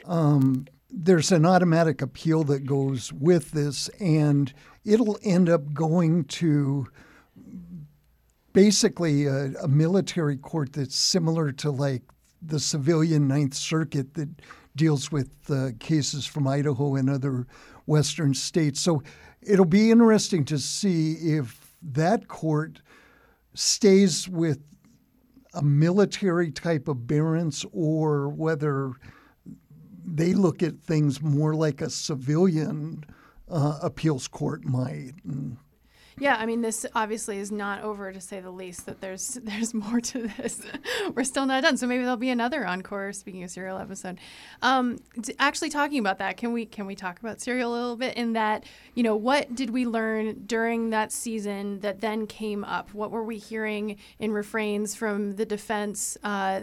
um, 0.05 0.65
there's 0.91 1.31
an 1.31 1.45
automatic 1.45 2.01
appeal 2.01 2.43
that 2.45 2.65
goes 2.65 3.13
with 3.13 3.51
this, 3.51 3.89
and 3.99 4.53
it'll 4.83 5.17
end 5.23 5.49
up 5.49 5.73
going 5.73 6.25
to 6.25 6.87
basically 8.53 9.25
a, 9.25 9.53
a 9.61 9.67
military 9.67 10.37
court 10.37 10.73
that's 10.73 10.95
similar 10.95 11.51
to 11.53 11.71
like 11.71 12.03
the 12.41 12.59
civilian 12.59 13.27
Ninth 13.27 13.53
Circuit 13.53 14.13
that 14.15 14.29
deals 14.75 15.11
with 15.11 15.29
uh, 15.49 15.69
cases 15.79 16.25
from 16.25 16.47
Idaho 16.47 16.95
and 16.95 17.09
other 17.09 17.47
western 17.85 18.33
states. 18.33 18.81
So 18.81 19.03
it'll 19.41 19.65
be 19.65 19.91
interesting 19.91 20.45
to 20.45 20.57
see 20.57 21.13
if 21.13 21.75
that 21.81 22.27
court 22.27 22.81
stays 23.53 24.27
with 24.27 24.59
a 25.53 25.61
military 25.61 26.51
type 26.51 26.87
of 26.87 27.07
barrens 27.07 27.65
or 27.73 28.29
whether 28.29 28.93
they 30.05 30.33
look 30.33 30.63
at 30.63 30.79
things 30.79 31.21
more 31.21 31.53
like 31.53 31.81
a 31.81 31.89
civilian 31.89 33.03
uh, 33.49 33.79
appeals 33.81 34.27
court 34.27 34.63
might. 34.65 35.13
And 35.23 35.57
Yeah, 36.19 36.35
I 36.35 36.45
mean, 36.45 36.61
this 36.61 36.85
obviously 36.93 37.37
is 37.37 37.51
not 37.51 37.83
over, 37.83 38.11
to 38.11 38.21
say 38.21 38.39
the 38.39 38.51
least. 38.51 38.85
That 38.85 39.01
there's 39.01 39.33
there's 39.43 39.73
more 39.73 39.99
to 40.01 40.27
this. 40.37 40.61
We're 41.15 41.23
still 41.23 41.45
not 41.45 41.63
done, 41.63 41.77
so 41.77 41.87
maybe 41.87 42.03
there'll 42.03 42.17
be 42.17 42.29
another 42.29 42.65
encore. 42.65 43.13
Speaking 43.13 43.43
of 43.43 43.51
serial 43.51 43.77
episode, 43.77 44.19
um, 44.61 44.99
actually 45.39 45.69
talking 45.69 45.99
about 45.99 46.17
that, 46.19 46.37
can 46.37 46.53
we 46.53 46.65
can 46.65 46.85
we 46.85 46.95
talk 46.95 47.19
about 47.19 47.39
serial 47.39 47.71
a 47.71 47.73
little 47.73 47.95
bit? 47.95 48.15
In 48.17 48.33
that, 48.33 48.65
you 48.95 49.03
know, 49.03 49.15
what 49.15 49.55
did 49.55 49.69
we 49.69 49.85
learn 49.85 50.43
during 50.45 50.89
that 50.89 51.11
season 51.11 51.79
that 51.79 52.01
then 52.01 52.27
came 52.27 52.63
up? 52.63 52.93
What 52.93 53.11
were 53.11 53.23
we 53.23 53.37
hearing 53.37 53.97
in 54.19 54.31
refrains 54.31 54.95
from 54.95 55.35
the 55.35 55.45
defense 55.45 56.17
uh, 56.23 56.61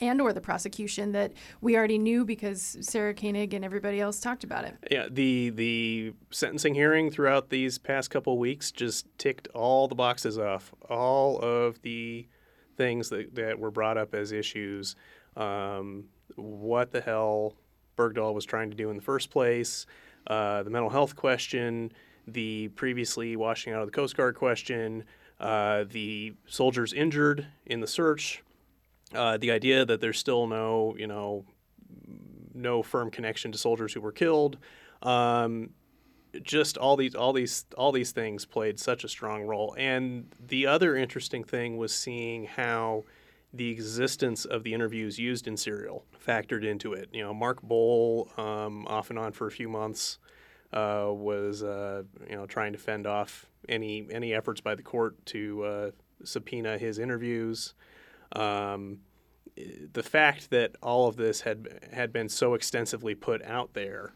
and 0.00 0.20
or 0.20 0.32
the 0.32 0.40
prosecution 0.40 1.12
that 1.12 1.32
we 1.60 1.76
already 1.76 1.98
knew 1.98 2.24
because 2.24 2.76
Sarah 2.80 3.14
Koenig 3.14 3.54
and 3.54 3.64
everybody 3.64 4.00
else 4.00 4.20
talked 4.20 4.44
about 4.44 4.64
it? 4.64 4.74
Yeah, 4.90 5.06
the 5.10 5.50
the 5.50 6.12
sentencing 6.30 6.74
hearing 6.74 7.10
throughout 7.10 7.50
these 7.50 7.78
past 7.78 8.10
couple 8.10 8.38
weeks 8.38 8.70
just 8.70 8.95
just 8.96 9.18
ticked 9.18 9.48
all 9.48 9.88
the 9.88 9.94
boxes 9.94 10.38
off, 10.38 10.72
all 10.88 11.38
of 11.40 11.80
the 11.82 12.26
things 12.76 13.08
that, 13.10 13.34
that 13.34 13.58
were 13.58 13.70
brought 13.70 13.98
up 13.98 14.14
as 14.14 14.32
issues. 14.32 14.96
Um, 15.36 16.04
what 16.36 16.92
the 16.92 17.00
hell 17.00 17.54
Bergdahl 17.96 18.34
was 18.34 18.44
trying 18.44 18.70
to 18.70 18.76
do 18.76 18.90
in 18.90 18.96
the 18.96 19.02
first 19.02 19.30
place, 19.30 19.86
uh, 20.26 20.62
the 20.62 20.70
mental 20.70 20.90
health 20.90 21.14
question, 21.14 21.92
the 22.26 22.68
previously 22.68 23.36
washing 23.36 23.72
out 23.72 23.82
of 23.82 23.86
the 23.86 23.92
Coast 23.92 24.16
Guard 24.16 24.34
question, 24.34 25.04
uh, 25.40 25.84
the 25.90 26.34
soldiers 26.46 26.92
injured 26.92 27.46
in 27.66 27.80
the 27.80 27.86
search, 27.86 28.42
uh, 29.14 29.36
the 29.36 29.50
idea 29.50 29.84
that 29.84 30.00
there's 30.00 30.18
still 30.18 30.46
no, 30.46 30.94
you 30.98 31.06
know, 31.06 31.44
no 32.54 32.82
firm 32.82 33.10
connection 33.10 33.52
to 33.52 33.58
soldiers 33.58 33.92
who 33.92 34.00
were 34.00 34.12
killed. 34.12 34.56
Um, 35.02 35.70
just 36.42 36.76
all 36.76 36.96
these 36.96 37.14
all 37.14 37.32
these 37.32 37.64
all 37.76 37.92
these 37.92 38.12
things 38.12 38.44
played 38.44 38.78
such 38.78 39.04
a 39.04 39.08
strong 39.08 39.42
role. 39.42 39.74
And 39.78 40.32
the 40.44 40.66
other 40.66 40.96
interesting 40.96 41.44
thing 41.44 41.76
was 41.76 41.94
seeing 41.94 42.44
how 42.44 43.04
the 43.52 43.70
existence 43.70 44.44
of 44.44 44.64
the 44.64 44.74
interviews 44.74 45.18
used 45.18 45.46
in 45.46 45.56
Serial 45.56 46.04
factored 46.24 46.64
into 46.64 46.92
it. 46.92 47.08
You 47.12 47.22
know, 47.22 47.34
Mark 47.34 47.62
Boal, 47.62 48.36
um, 48.38 48.86
off 48.86 49.10
and 49.10 49.18
on 49.18 49.32
for 49.32 49.46
a 49.46 49.50
few 49.50 49.68
months, 49.68 50.18
uh, 50.72 51.08
was 51.08 51.62
uh, 51.62 52.02
you 52.28 52.36
know 52.36 52.46
trying 52.46 52.72
to 52.72 52.78
fend 52.78 53.06
off 53.06 53.46
any 53.68 54.06
any 54.10 54.34
efforts 54.34 54.60
by 54.60 54.74
the 54.74 54.82
court 54.82 55.24
to 55.26 55.64
uh, 55.64 55.90
subpoena 56.24 56.78
his 56.78 56.98
interviews. 56.98 57.74
Um, 58.32 58.98
the 59.92 60.02
fact 60.02 60.50
that 60.50 60.76
all 60.82 61.08
of 61.08 61.16
this 61.16 61.40
had 61.40 61.88
had 61.92 62.12
been 62.12 62.28
so 62.28 62.54
extensively 62.54 63.14
put 63.14 63.42
out 63.44 63.72
there 63.74 64.12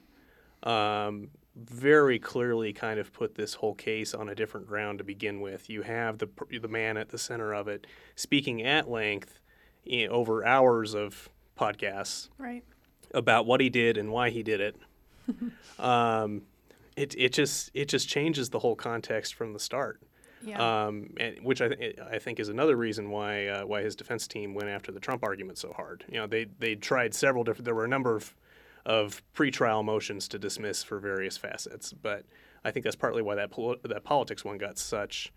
um, 0.62 1.30
very 1.56 2.18
clearly 2.18 2.72
kind 2.72 3.00
of 3.00 3.12
put 3.12 3.34
this 3.34 3.54
whole 3.54 3.74
case 3.74 4.14
on 4.14 4.28
a 4.28 4.34
different 4.34 4.66
ground 4.66 4.98
to 4.98 5.04
begin 5.04 5.40
with. 5.40 5.68
You 5.68 5.82
have 5.82 6.18
the 6.18 6.28
the 6.60 6.68
man 6.68 6.96
at 6.96 7.08
the 7.08 7.18
center 7.18 7.52
of 7.52 7.68
it 7.68 7.86
speaking 8.14 8.62
at 8.62 8.88
length 8.88 9.40
you 9.84 10.06
know, 10.06 10.12
over 10.12 10.44
hours 10.44 10.94
of 10.94 11.28
podcasts 11.58 12.28
right. 12.38 12.64
about 13.12 13.46
what 13.46 13.60
he 13.60 13.68
did 13.68 13.98
and 13.98 14.10
why 14.10 14.30
he 14.30 14.42
did 14.42 14.60
it. 14.60 14.76
um, 15.78 16.42
it 16.96 17.14
it 17.16 17.32
just 17.32 17.70
it 17.74 17.88
just 17.88 18.08
changes 18.08 18.50
the 18.50 18.58
whole 18.58 18.76
context 18.76 19.34
from 19.34 19.52
the 19.52 19.60
start. 19.60 20.00
Yeah. 20.42 20.86
Um, 20.86 21.10
and, 21.18 21.36
which 21.42 21.60
I, 21.60 21.68
th- 21.68 21.98
I 21.98 22.18
think 22.18 22.40
is 22.40 22.48
another 22.48 22.74
reason 22.74 23.10
why 23.10 23.48
uh, 23.48 23.66
why 23.66 23.82
his 23.82 23.94
defense 23.94 24.26
team 24.26 24.54
went 24.54 24.68
after 24.68 24.90
the 24.90 25.00
Trump 25.00 25.22
argument 25.22 25.58
so 25.58 25.72
hard. 25.72 26.04
You 26.08 26.18
know, 26.18 26.26
they 26.26 26.46
they 26.58 26.76
tried 26.76 27.14
several 27.14 27.44
different. 27.44 27.64
There 27.64 27.74
were 27.74 27.84
a 27.84 27.88
number 27.88 28.16
of 28.16 28.34
of 28.86 29.22
pretrial 29.34 29.84
motions 29.84 30.28
to 30.28 30.38
dismiss 30.38 30.82
for 30.82 30.98
various 30.98 31.36
facets. 31.36 31.92
But 31.92 32.24
I 32.64 32.70
think 32.70 32.84
that's 32.84 32.96
partly 32.96 33.22
why 33.22 33.34
that 33.36 33.50
pol- 33.50 33.76
that 33.82 34.04
politics 34.04 34.44
one 34.44 34.58
got 34.58 34.78
such 34.78 35.32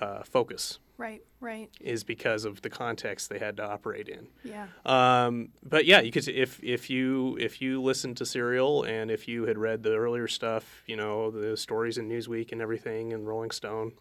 uh, 0.00 0.22
focus. 0.22 0.78
Right, 0.96 1.22
right. 1.40 1.70
Is 1.80 2.04
because 2.04 2.44
of 2.44 2.62
the 2.62 2.70
context 2.70 3.28
they 3.28 3.38
had 3.38 3.56
to 3.56 3.64
operate 3.64 4.08
in. 4.08 4.28
Yeah. 4.44 4.66
Um, 4.86 5.48
but 5.62 5.86
yeah, 5.86 6.00
you 6.00 6.12
could 6.12 6.28
if 6.28 6.62
if 6.62 6.88
you 6.88 7.36
if 7.40 7.60
you 7.60 7.82
listened 7.82 8.16
to 8.18 8.26
Serial 8.26 8.84
and 8.84 9.10
if 9.10 9.26
you 9.26 9.44
had 9.46 9.58
read 9.58 9.82
the 9.82 9.94
earlier 9.96 10.28
stuff, 10.28 10.84
you 10.86 10.96
know 10.96 11.30
the 11.30 11.56
stories 11.56 11.98
in 11.98 12.08
Newsweek 12.08 12.52
and 12.52 12.60
everything 12.60 13.12
and 13.12 13.26
Rolling 13.26 13.50
Stone. 13.50 13.92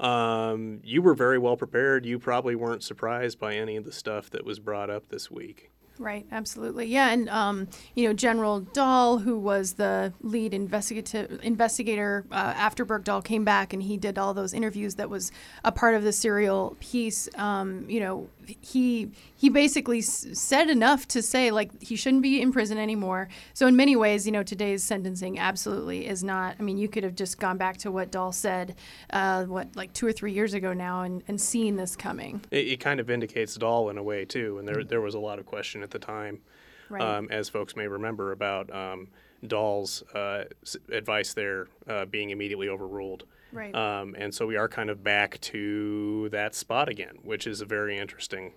Um, 0.00 0.80
you 0.82 1.00
were 1.00 1.14
very 1.14 1.38
well 1.38 1.56
prepared. 1.56 2.04
You 2.04 2.18
probably 2.18 2.54
weren't 2.54 2.82
surprised 2.82 3.38
by 3.38 3.54
any 3.54 3.76
of 3.76 3.84
the 3.84 3.92
stuff 3.92 4.30
that 4.30 4.44
was 4.44 4.58
brought 4.58 4.90
up 4.90 5.08
this 5.08 5.30
week. 5.30 5.70
Right, 5.98 6.26
absolutely. 6.30 6.86
Yeah, 6.86 7.08
and 7.10 7.28
um, 7.30 7.68
you 7.94 8.06
know, 8.06 8.12
General 8.12 8.60
Dahl, 8.60 9.18
who 9.18 9.38
was 9.38 9.74
the 9.74 10.12
lead 10.20 10.52
investigative 10.52 11.40
investigator 11.42 12.26
uh, 12.30 12.34
after 12.56 12.84
Bergdahl 12.84 13.24
came 13.24 13.44
back 13.44 13.72
and 13.72 13.82
he 13.82 13.96
did 13.96 14.18
all 14.18 14.34
those 14.34 14.52
interviews 14.52 14.96
that 14.96 15.08
was 15.08 15.32
a 15.64 15.72
part 15.72 15.94
of 15.94 16.02
the 16.02 16.12
serial 16.12 16.76
piece, 16.80 17.28
um, 17.36 17.88
you 17.88 18.00
know, 18.00 18.28
he 18.60 19.10
he 19.36 19.48
basically 19.48 19.98
s- 19.98 20.26
said 20.32 20.70
enough 20.70 21.06
to 21.08 21.22
say 21.22 21.50
like 21.50 21.82
he 21.82 21.96
shouldn't 21.96 22.22
be 22.22 22.40
in 22.40 22.52
prison 22.52 22.78
anymore. 22.78 23.28
So 23.54 23.66
in 23.66 23.76
many 23.76 23.96
ways, 23.96 24.26
you 24.26 24.32
know, 24.32 24.42
today's 24.42 24.82
sentencing 24.82 25.38
absolutely 25.38 26.06
is 26.06 26.24
not. 26.24 26.56
I 26.58 26.62
mean, 26.62 26.78
you 26.78 26.88
could 26.88 27.04
have 27.04 27.14
just 27.14 27.38
gone 27.38 27.58
back 27.58 27.76
to 27.78 27.90
what 27.90 28.10
Dahl 28.10 28.32
said, 28.32 28.74
uh, 29.10 29.44
what 29.44 29.74
like 29.76 29.92
two 29.92 30.06
or 30.06 30.12
three 30.12 30.32
years 30.32 30.54
ago 30.54 30.72
now, 30.72 31.02
and, 31.02 31.22
and 31.28 31.40
seen 31.40 31.76
this 31.76 31.96
coming. 31.96 32.42
It, 32.50 32.68
it 32.68 32.80
kind 32.80 33.00
of 33.00 33.06
vindicates 33.06 33.54
Dahl 33.56 33.90
in 33.90 33.98
a 33.98 34.02
way 34.02 34.24
too, 34.24 34.58
and 34.58 34.66
there 34.66 34.84
there 34.84 35.00
was 35.00 35.14
a 35.14 35.20
lot 35.20 35.38
of 35.38 35.46
question 35.46 35.82
at 35.82 35.90
the 35.90 35.98
time, 35.98 36.40
Right. 36.88 37.02
um, 37.02 37.28
as 37.30 37.48
folks 37.48 37.76
may 37.76 37.88
remember 37.88 38.32
about 38.32 38.72
um, 38.74 39.08
Dahl's 39.46 40.02
uh, 40.14 40.44
advice 40.90 41.34
there 41.34 41.68
uh, 41.88 42.04
being 42.06 42.30
immediately 42.30 42.68
overruled. 42.68 43.24
Right. 43.52 43.74
Um, 43.74 44.14
and 44.18 44.34
so 44.34 44.46
we 44.46 44.56
are 44.56 44.68
kind 44.68 44.90
of 44.90 45.02
back 45.02 45.40
to 45.42 46.28
that 46.30 46.54
spot 46.54 46.88
again, 46.88 47.18
which 47.22 47.46
is 47.46 47.60
a 47.60 47.64
very 47.64 47.96
interesting 47.96 48.52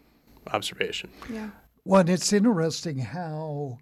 observation. 0.51 1.09
yeah. 1.31 1.49
Well, 1.85 2.07
it's 2.07 2.33
interesting 2.33 2.99
how 2.99 3.79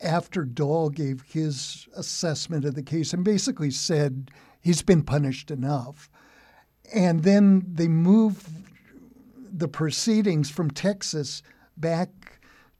after 0.00 0.44
Dahl 0.44 0.90
gave 0.90 1.22
his 1.22 1.86
assessment 1.94 2.64
of 2.64 2.74
the 2.74 2.82
case 2.82 3.12
and 3.12 3.24
basically 3.24 3.70
said 3.70 4.30
he's 4.60 4.82
been 4.82 5.02
punished 5.02 5.50
enough, 5.50 6.10
and 6.92 7.22
then 7.22 7.64
they 7.66 7.88
moved 7.88 8.46
the 9.36 9.68
proceedings 9.68 10.50
from 10.50 10.70
Texas 10.70 11.42
back 11.76 12.23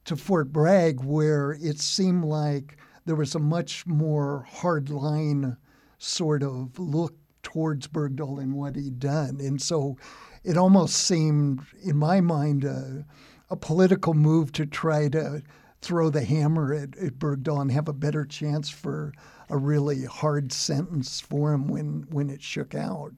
to 0.04 0.16
Fort 0.16 0.52
Bragg, 0.52 1.02
where 1.02 1.52
it 1.52 1.80
seemed 1.80 2.24
like 2.24 2.76
there 3.06 3.16
was 3.16 3.34
a 3.34 3.40
much 3.40 3.86
more 3.86 4.46
hard 4.48 4.90
line 4.90 5.56
sort 5.98 6.42
of 6.42 6.78
look 6.78 7.14
towards 7.42 7.86
Bergdahl 7.86 8.40
and 8.40 8.54
what 8.54 8.76
he'd 8.76 8.98
done. 8.98 9.38
And 9.40 9.60
so 9.60 9.96
it 10.42 10.56
almost 10.56 10.96
seemed, 10.96 11.60
in 11.82 11.96
my 11.96 12.20
mind, 12.20 12.64
a, 12.64 13.06
a 13.50 13.56
political 13.56 14.14
move 14.14 14.52
to 14.52 14.66
try 14.66 15.08
to 15.08 15.42
throw 15.84 16.08
the 16.08 16.24
hammer 16.24 16.72
at, 16.72 16.96
at 16.96 17.18
Bergdahl 17.18 17.60
and 17.60 17.70
have 17.70 17.88
a 17.88 17.92
better 17.92 18.24
chance 18.24 18.70
for 18.70 19.12
a 19.50 19.56
really 19.56 20.04
hard 20.04 20.52
sentence 20.52 21.20
for 21.20 21.52
him 21.52 21.68
when, 21.68 22.06
when 22.10 22.30
it 22.30 22.42
shook 22.42 22.74
out. 22.74 23.12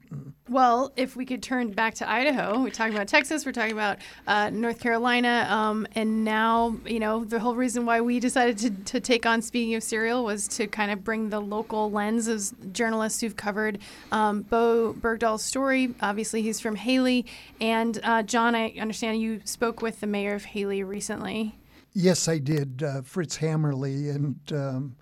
Well, 0.49 0.91
if 0.97 1.15
we 1.15 1.25
could 1.25 1.41
turn 1.41 1.71
back 1.71 1.95
to 1.95 2.09
Idaho, 2.09 2.61
we're 2.61 2.69
talking 2.69 2.93
about 2.93 3.07
Texas, 3.07 3.45
we're 3.45 3.53
talking 3.53 3.71
about 3.71 3.99
uh, 4.27 4.49
North 4.49 4.79
Carolina, 4.79 5.47
um, 5.49 5.87
and 5.95 6.25
now, 6.25 6.75
you 6.85 6.99
know, 6.99 7.23
the 7.23 7.39
whole 7.39 7.55
reason 7.55 7.85
why 7.85 8.01
we 8.01 8.19
decided 8.19 8.57
to, 8.57 8.69
to 8.91 8.99
take 8.99 9.25
on 9.25 9.41
Speaking 9.41 9.75
of 9.75 9.83
Serial 9.83 10.25
was 10.25 10.49
to 10.49 10.67
kind 10.67 10.91
of 10.91 11.03
bring 11.03 11.29
the 11.29 11.39
local 11.39 11.89
lens 11.91 12.27
as 12.27 12.53
journalists 12.73 13.21
who've 13.21 13.37
covered 13.37 13.79
um, 14.11 14.41
Bowe 14.41 14.93
Bergdahl's 14.93 15.43
story. 15.43 15.95
Obviously, 16.01 16.41
he's 16.41 16.59
from 16.59 16.75
Hailey. 16.75 17.25
And 17.61 17.99
uh, 18.03 18.23
John, 18.23 18.53
I 18.53 18.73
understand 18.79 19.21
you 19.21 19.41
spoke 19.45 19.81
with 19.81 20.01
the 20.01 20.07
mayor 20.07 20.35
of 20.35 20.43
Hailey 20.43 20.83
recently. 20.83 21.55
Yes, 21.99 22.27
I 22.27 22.37
did, 22.37 22.83
uh, 22.83 23.01
Fritz 23.01 23.39
Haemmerle. 23.39 24.13
And, 24.13 24.39
um, 24.51 24.95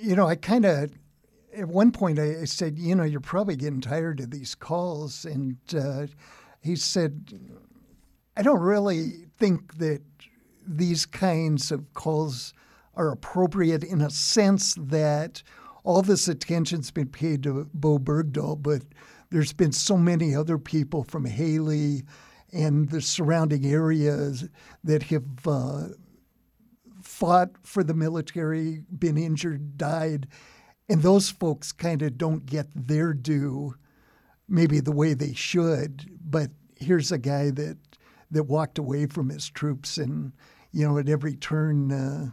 you 0.00 0.14
know, 0.14 0.28
I 0.28 0.36
kind 0.36 0.64
of, 0.64 0.92
at 1.56 1.66
one 1.66 1.90
point, 1.90 2.20
I, 2.20 2.42
I, 2.42 2.44
said, 2.44 2.78
you 2.78 2.94
know, 2.94 3.02
you're 3.02 3.18
probably 3.18 3.56
getting 3.56 3.80
tired 3.80 4.20
of 4.20 4.30
these 4.30 4.54
calls. 4.54 5.24
And 5.24 5.56
uh, 5.76 6.06
he 6.60 6.76
said, 6.76 7.40
I 8.36 8.42
don't 8.42 8.60
really 8.60 9.26
think 9.38 9.78
that 9.78 10.02
these 10.64 11.04
kinds 11.04 11.72
of 11.72 11.94
calls 11.94 12.54
are 12.94 13.10
appropriate 13.10 13.82
in 13.82 14.00
a 14.00 14.10
sense 14.10 14.76
that 14.78 15.42
all 15.82 16.02
this 16.02 16.28
attention's 16.28 16.92
been 16.92 17.08
paid 17.08 17.42
to 17.42 17.68
Bowe 17.74 17.98
Bergdahl, 17.98 18.62
but 18.62 18.82
there's 19.30 19.52
been 19.52 19.72
so 19.72 19.96
many 19.96 20.32
other 20.32 20.58
people 20.58 21.02
from 21.02 21.24
Hailey 21.24 22.04
and 22.52 22.90
the 22.90 23.00
surrounding 23.00 23.64
areas 23.66 24.48
that 24.84 25.04
have 25.04 25.46
uh, 25.46 25.88
fought 27.02 27.50
for 27.62 27.82
the 27.82 27.94
military, 27.94 28.82
been 28.96 29.16
injured, 29.16 29.76
died, 29.76 30.26
and 30.88 31.02
those 31.02 31.30
folks 31.30 31.72
kind 31.72 32.02
of 32.02 32.18
don't 32.18 32.46
get 32.46 32.66
their 32.74 33.12
due, 33.12 33.74
maybe 34.48 34.80
the 34.80 34.92
way 34.92 35.14
they 35.14 35.32
should. 35.32 36.10
But 36.20 36.50
here's 36.76 37.12
a 37.12 37.18
guy 37.18 37.50
that 37.50 37.78
that 38.32 38.44
walked 38.44 38.78
away 38.78 39.06
from 39.06 39.28
his 39.28 39.48
troops, 39.48 39.98
and 39.98 40.32
you 40.72 40.86
know, 40.86 40.98
at 40.98 41.08
every 41.08 41.34
turn, 41.34 41.90
uh, 41.92 42.30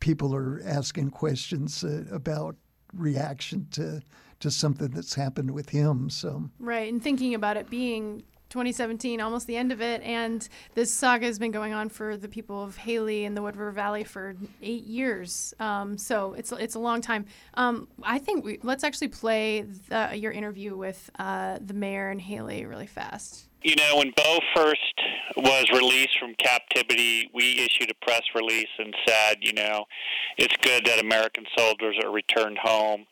people 0.00 0.34
are 0.34 0.60
asking 0.64 1.10
questions 1.10 1.82
uh, 1.84 2.04
about 2.12 2.56
reaction 2.92 3.66
to 3.72 4.00
to 4.40 4.50
something 4.50 4.88
that's 4.88 5.14
happened 5.14 5.50
with 5.50 5.70
him. 5.70 6.10
So 6.10 6.50
right, 6.58 6.90
and 6.90 7.02
thinking 7.02 7.34
about 7.34 7.56
it 7.56 7.70
being 7.70 8.22
2017, 8.56 9.20
almost 9.20 9.46
the 9.46 9.56
end 9.56 9.70
of 9.70 9.82
it, 9.82 10.00
and 10.02 10.48
this 10.74 10.90
saga 10.90 11.26
has 11.26 11.38
been 11.38 11.50
going 11.50 11.74
on 11.74 11.90
for 11.90 12.16
the 12.16 12.26
people 12.26 12.62
of 12.62 12.78
Hailey 12.78 13.26
and 13.26 13.36
the 13.36 13.42
Wood 13.42 13.54
River 13.54 13.70
Valley 13.70 14.02
for 14.02 14.34
eight 14.62 14.84
years. 14.84 15.52
Um, 15.60 15.98
so 15.98 16.32
it's 16.32 16.52
it's 16.52 16.74
a 16.74 16.78
long 16.78 17.02
time. 17.02 17.26
Um, 17.54 17.86
I 18.02 18.18
think 18.18 18.44
we, 18.44 18.58
let's 18.62 18.82
actually 18.82 19.08
play 19.08 19.60
the, 19.62 20.12
your 20.16 20.32
interview 20.32 20.74
with 20.74 21.10
uh, 21.18 21.58
the 21.60 21.74
mayor 21.74 22.08
and 22.08 22.20
Hailey 22.20 22.64
really 22.64 22.86
fast. 22.86 23.48
You 23.66 23.74
know, 23.74 23.96
when 23.96 24.12
Bowe 24.16 24.38
first 24.54 24.94
was 25.36 25.64
released 25.72 26.20
from 26.20 26.36
captivity, 26.36 27.28
we 27.34 27.58
issued 27.58 27.90
a 27.90 27.94
press 28.06 28.22
release 28.32 28.68
and 28.78 28.94
said, 29.04 29.38
you 29.40 29.52
know, 29.54 29.86
it's 30.38 30.54
good 30.62 30.84
that 30.84 31.00
American 31.00 31.46
soldiers 31.58 31.96
are 32.00 32.12
returned 32.12 32.58
home. 32.58 33.06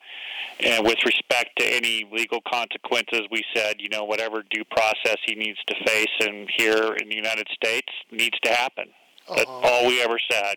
And 0.61 0.87
with 0.87 0.99
respect 1.05 1.59
to 1.59 1.65
any 1.67 2.09
legal 2.13 2.41
consequences, 2.41 3.23
we 3.33 3.43
said, 3.53 3.81
you 3.81 3.89
know, 3.89 4.05
whatever 4.05 4.45
due 4.49 4.63
process 4.71 5.17
he 5.27 5.35
needs 5.35 5.59
to 5.67 5.75
face 5.85 6.07
in 6.21 6.47
here 6.57 6.95
in 7.01 7.09
the 7.09 7.17
United 7.17 7.49
States 7.53 7.89
needs 8.13 8.39
to 8.45 8.53
happen. 8.53 8.85
Uh-huh. 9.27 9.35
That's 9.35 9.51
all 9.51 9.89
we 9.89 10.01
ever 10.05 10.21
said. 10.31 10.55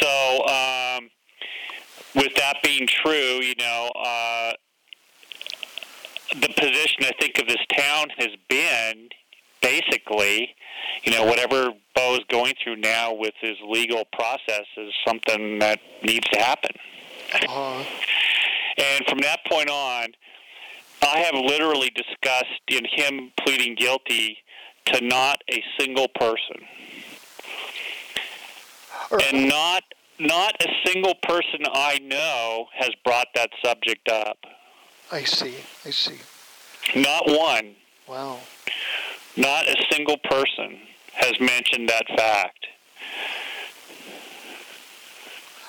So, 0.00 0.44
um, 0.48 1.10
with 2.16 2.34
that 2.34 2.56
being 2.64 2.88
true, 2.88 3.40
you 3.40 3.54
know, 3.56 3.92
uh, 3.94 4.52
the 6.30 6.48
position 6.48 7.02
I 7.02 7.12
think 7.20 7.38
of 7.38 7.46
this 7.46 7.64
town 7.76 8.08
has 8.18 8.30
been 8.48 9.08
basically, 9.62 10.54
you 11.04 11.12
know, 11.12 11.24
whatever 11.24 11.72
Bowe's 11.94 12.24
going 12.28 12.54
through 12.62 12.76
now 12.76 13.12
with 13.12 13.34
his 13.40 13.56
legal 13.66 14.04
process 14.12 14.66
is 14.76 14.92
something 15.06 15.58
that 15.60 15.80
needs 16.02 16.26
to 16.32 16.38
happen. 16.38 16.70
Uh-huh. 17.34 17.84
And 18.78 19.04
from 19.06 19.18
that 19.18 19.40
point 19.50 19.70
on, 19.70 20.08
I 21.02 21.18
have 21.18 21.34
literally 21.34 21.90
discussed 21.90 22.62
in 22.68 22.84
him 22.84 23.32
pleading 23.40 23.74
guilty 23.76 24.38
to 24.86 25.04
not 25.04 25.42
a 25.50 25.62
single 25.78 26.08
person. 26.08 26.56
And 29.30 29.48
not 29.48 29.82
not 30.18 30.54
a 30.60 30.68
single 30.86 31.14
person 31.22 31.60
I 31.72 31.98
know 31.98 32.66
has 32.74 32.90
brought 33.04 33.28
that 33.34 33.50
subject 33.62 34.08
up. 34.08 34.38
I 35.12 35.22
see. 35.24 35.56
I 35.84 35.90
see. 35.90 36.18
Not 36.94 37.24
one. 37.26 37.74
Wow. 38.08 38.38
Not 39.36 39.68
a 39.68 39.76
single 39.90 40.16
person 40.18 40.78
has 41.14 41.38
mentioned 41.40 41.88
that 41.88 42.06
fact. 42.16 42.66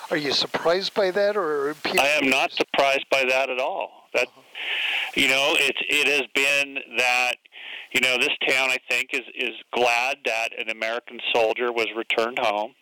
Are 0.10 0.18
you 0.18 0.32
surprised 0.32 0.94
by 0.94 1.12
that, 1.12 1.36
or 1.36 1.76
I 1.86 2.20
am 2.22 2.30
not 2.30 2.52
surprised 2.54 3.06
by 3.10 3.26
that 3.26 3.50
at 3.50 3.60
all. 3.60 4.08
That 4.14 4.28
uh-huh. 4.28 4.42
you 5.16 5.28
know, 5.28 5.54
it's 5.58 5.80
it 5.90 6.08
has 6.08 6.28
been 6.34 6.80
that 6.98 7.36
you 7.92 8.00
know 8.00 8.18
this 8.18 8.30
town 8.48 8.70
I 8.70 8.78
think 8.90 9.10
is 9.14 9.26
is 9.36 9.56
glad 9.74 10.20
that 10.24 10.58
an 10.58 10.70
American 10.70 11.20
soldier 11.34 11.74
was 11.74 11.88
returned 11.96 12.40
home, 12.40 12.74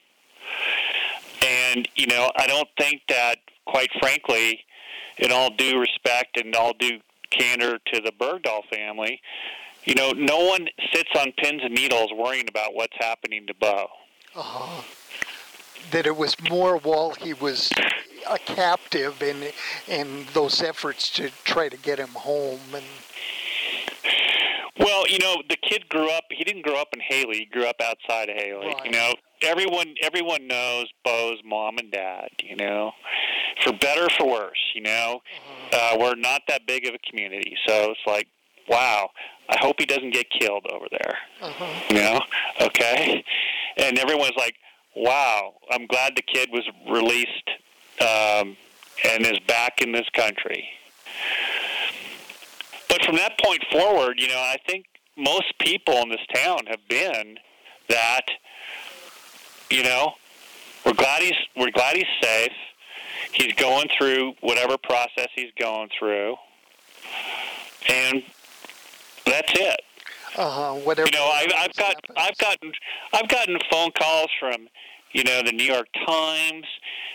and 1.44 1.88
you 1.96 2.06
know 2.06 2.32
I 2.36 2.46
don't 2.46 2.70
think 2.78 3.02
that 3.10 3.40
quite 3.66 3.90
frankly, 4.00 4.64
in 5.18 5.32
all 5.32 5.50
due 5.50 5.80
respect 5.80 6.38
and 6.38 6.56
all 6.56 6.74
due 6.74 7.00
candor 7.30 7.80
to 7.94 8.02
the 8.02 8.12
Bergdahl 8.12 8.62
family, 8.74 9.22
you 9.86 9.96
know, 9.96 10.12
no 10.12 10.46
one 10.46 10.68
sits 10.94 11.10
on 11.18 11.32
pins 11.38 11.62
and 11.64 11.74
needles 11.74 12.12
worrying 12.14 12.48
about 12.48 12.74
what's 12.74 12.96
happening 13.00 13.46
to 13.48 13.54
Bowe. 13.54 13.88
Uh-huh 14.36 14.82
that 15.92 16.06
it 16.06 16.16
was 16.16 16.36
more 16.50 16.78
while 16.78 17.12
he 17.12 17.34
was 17.34 17.72
a 18.30 18.40
captive 18.40 19.22
and 19.22 19.52
and 19.88 20.28
those 20.30 20.62
efforts 20.62 21.10
to 21.12 21.30
try 21.44 21.70
to 21.70 21.78
get 21.78 22.00
him 22.00 22.10
home 22.10 22.60
and 22.74 22.86
well, 24.78 25.08
you 25.08 25.20
know, 25.20 25.42
the 25.50 25.56
kid 25.56 25.88
grew 25.88 26.10
up. 26.10 26.26
He 26.30 26.44
didn't 26.44 26.64
grow 26.64 26.76
up 26.76 26.90
in 26.94 27.00
Hailey. 27.00 27.38
He 27.38 27.46
grew 27.46 27.66
up 27.66 27.78
outside 27.82 28.30
of 28.30 28.36
Hailey. 28.36 28.68
Right. 28.68 28.86
You 28.86 28.92
know, 28.92 29.14
everyone 29.42 29.96
everyone 30.02 30.48
knows 30.48 30.88
Bowe's 31.04 31.40
mom 31.46 31.78
and 31.78 31.92
dad. 31.92 32.30
You 32.44 32.58
know, 32.58 32.92
for 33.66 33.74
better 33.74 34.08
for 34.18 34.30
worse. 34.30 34.72
You 34.74 34.82
know, 34.82 35.22
uh-huh. 35.72 35.96
uh, 35.96 36.00
we're 36.00 36.16
not 36.16 36.44
that 36.48 36.66
big 36.66 36.88
of 36.88 36.94
a 36.94 37.00
community, 37.10 37.58
so 37.68 37.92
it's 37.92 38.08
like, 38.08 38.28
wow. 38.70 39.10
I 39.48 39.58
hope 39.60 39.76
he 39.78 39.86
doesn't 39.86 40.12
get 40.12 40.26
killed 40.32 40.66
over 40.74 40.88
there. 40.90 41.18
Uh-huh. 41.40 41.82
You 41.90 42.02
know, 42.02 42.20
okay. 42.62 43.24
And 43.78 44.00
everyone's 44.00 44.36
like, 44.38 44.56
wow, 44.96 45.54
I'm 45.70 45.86
glad 45.86 46.16
the 46.16 46.24
kid 46.24 46.50
was 46.52 46.64
released 46.90 47.50
um, 48.02 48.58
and 49.08 49.24
is 49.24 49.38
back 49.48 49.82
in 49.82 49.92
this 49.92 50.10
country. 50.14 50.68
But 52.90 53.04
from 53.06 53.18
that 53.18 53.38
point 53.40 53.64
forward, 53.72 54.20
you 54.20 54.30
know, 54.30 54.40
I 54.40 54.58
think 54.66 54.86
most 55.16 55.54
people 55.60 55.96
in 55.98 56.10
this 56.10 56.26
town 56.34 56.66
have 56.68 56.88
been 56.88 57.38
that, 57.90 58.26
you 59.70 59.84
know, 59.84 60.14
we're 60.86 60.94
glad 60.94 61.22
he's 61.22 61.38
we're 61.56 61.72
glad 61.72 61.98
he's 61.98 62.06
safe. 62.22 62.52
He's 63.34 63.54
going 63.54 63.90
through 63.98 64.34
whatever 64.42 64.78
process 64.78 65.28
he's 65.36 65.52
going 65.60 65.90
through, 65.98 66.36
and 67.90 68.24
that's 69.26 69.52
it. 69.54 69.82
Uh-huh, 70.38 70.74
whatever. 70.76 71.08
You 71.12 71.18
know, 71.18 71.26
I, 71.26 71.48
I've 71.58 71.76
got 71.76 71.96
happens. 71.96 72.18
I've 72.18 72.38
gotten 72.38 72.72
I've 73.14 73.28
gotten 73.30 73.58
phone 73.72 73.92
calls 73.92 74.30
from 74.40 74.68
you 75.16 75.24
know, 75.24 75.42
the 75.42 75.54
New 75.54 75.64
York 75.64 75.88
Times, 76.06 76.66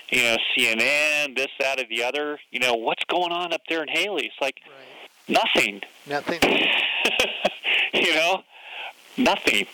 you 0.08 0.22
know, 0.22 0.38
CNN, 0.56 1.36
this, 1.36 1.48
that, 1.60 1.78
or 1.78 1.84
the 1.84 2.02
other. 2.02 2.40
You 2.50 2.58
know, 2.58 2.72
what's 2.72 3.04
going 3.04 3.30
on 3.30 3.52
up 3.52 3.60
there 3.68 3.82
in 3.82 3.88
Hailey? 3.88 4.24
It's 4.24 4.40
like 4.40 4.62
right. 4.66 5.42
nothing. 5.54 5.82
Nothing. 6.06 6.40
you 7.92 8.14
know, 8.14 8.42
nothing. 9.18 9.66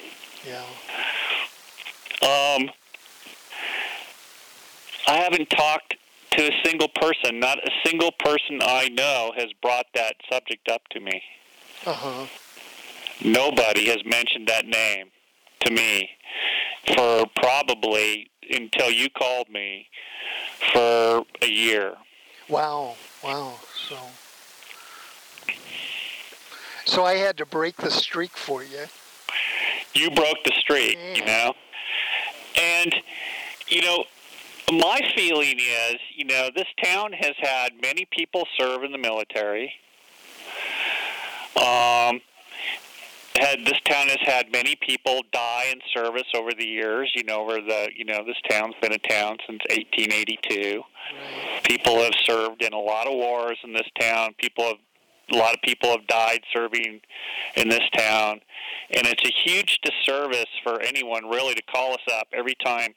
Yeah. 0.45 0.65
Um, 2.21 2.71
I 5.07 5.19
haven't 5.19 5.49
talked 5.51 5.95
to 6.37 6.49
a 6.49 6.53
single 6.65 6.89
person. 6.89 7.41
Not 7.41 7.59
a 7.59 7.71
single 7.85 8.13
person 8.13 8.61
I 8.63 8.89
know 8.89 9.33
has 9.37 9.53
brought 9.63 9.87
that 9.95 10.17
subject 10.31 10.69
up 10.71 10.83
to 10.91 11.01
me. 11.01 11.23
Uh 11.85 11.93
huh. 11.93 12.27
Nobody 13.25 13.89
has 13.89 14.05
mentioned 14.05 14.49
that 14.49 14.67
name 14.67 15.07
to 15.61 15.71
me 15.73 16.11
for 16.95 17.25
probably 17.37 18.31
until 18.51 18.91
you 18.91 19.09
called 19.11 19.49
me 19.49 19.89
for 20.73 21.25
a 21.43 21.47
year. 21.47 21.95
Wow, 22.49 22.95
wow. 23.25 23.55
So 23.89 23.97
So 26.85 27.05
I 27.05 27.15
had 27.15 27.37
to 27.39 27.47
break 27.47 27.77
the 27.77 27.91
streak 27.91 28.37
for 28.37 28.63
you. 28.63 28.85
You 29.95 30.11
broke 30.11 30.39
the 30.45 30.53
streak, 30.59 30.97
yeah. 30.97 31.15
you 31.15 31.25
know. 31.25 31.55
And 32.57 32.95
you 33.69 33.83
know, 33.83 34.05
my 34.73 35.01
feeling 35.15 35.59
is, 35.59 35.97
you 36.15 36.25
know, 36.25 36.51
this 36.55 36.67
town 36.83 37.13
has 37.13 37.35
had 37.39 37.81
many 37.81 38.07
people 38.11 38.47
serve 38.59 38.83
in 38.83 38.93
the 38.93 38.99
military. 38.99 39.73
Um, 41.57 42.21
had 43.39 43.65
this 43.65 43.81
town 43.85 44.09
has 44.09 44.21
had 44.23 44.51
many 44.51 44.77
people 44.77 45.23
die 45.33 45.67
in 45.71 45.81
service 45.95 46.27
over 46.35 46.53
the 46.53 46.67
years. 46.67 47.13
You 47.15 47.25
know, 47.25 47.45
where 47.45 47.61
the 47.61 47.89
you 47.95 48.05
know 48.05 48.25
this 48.25 48.37
town's 48.49 48.75
been 48.81 48.93
a 48.93 48.99
town 48.99 49.39
since 49.47 49.61
1882. 49.71 50.83
Right. 50.83 51.65
People 51.65 52.03
have 52.03 52.15
served 52.25 52.63
in 52.63 52.73
a 52.73 52.79
lot 52.79 53.07
of 53.07 53.15
wars 53.15 53.59
in 53.63 53.73
this 53.73 53.89
town. 53.99 54.35
People 54.39 54.65
have 54.65 54.77
a 55.33 55.37
lot 55.37 55.55
of 55.55 55.61
people 55.63 55.91
have 55.91 56.07
died 56.07 56.41
serving 56.53 57.01
in 57.57 57.69
this 57.69 57.89
town, 57.97 58.41
and 58.91 59.07
it's 59.07 59.25
a 59.25 59.33
huge 59.45 59.81
disservice 59.83 60.47
for 60.63 60.81
anyone 60.81 61.29
really 61.29 61.55
to 61.55 61.63
call 61.63 61.95
us 61.95 62.07
up 62.13 62.29
every 62.33 62.57
time 62.65 62.95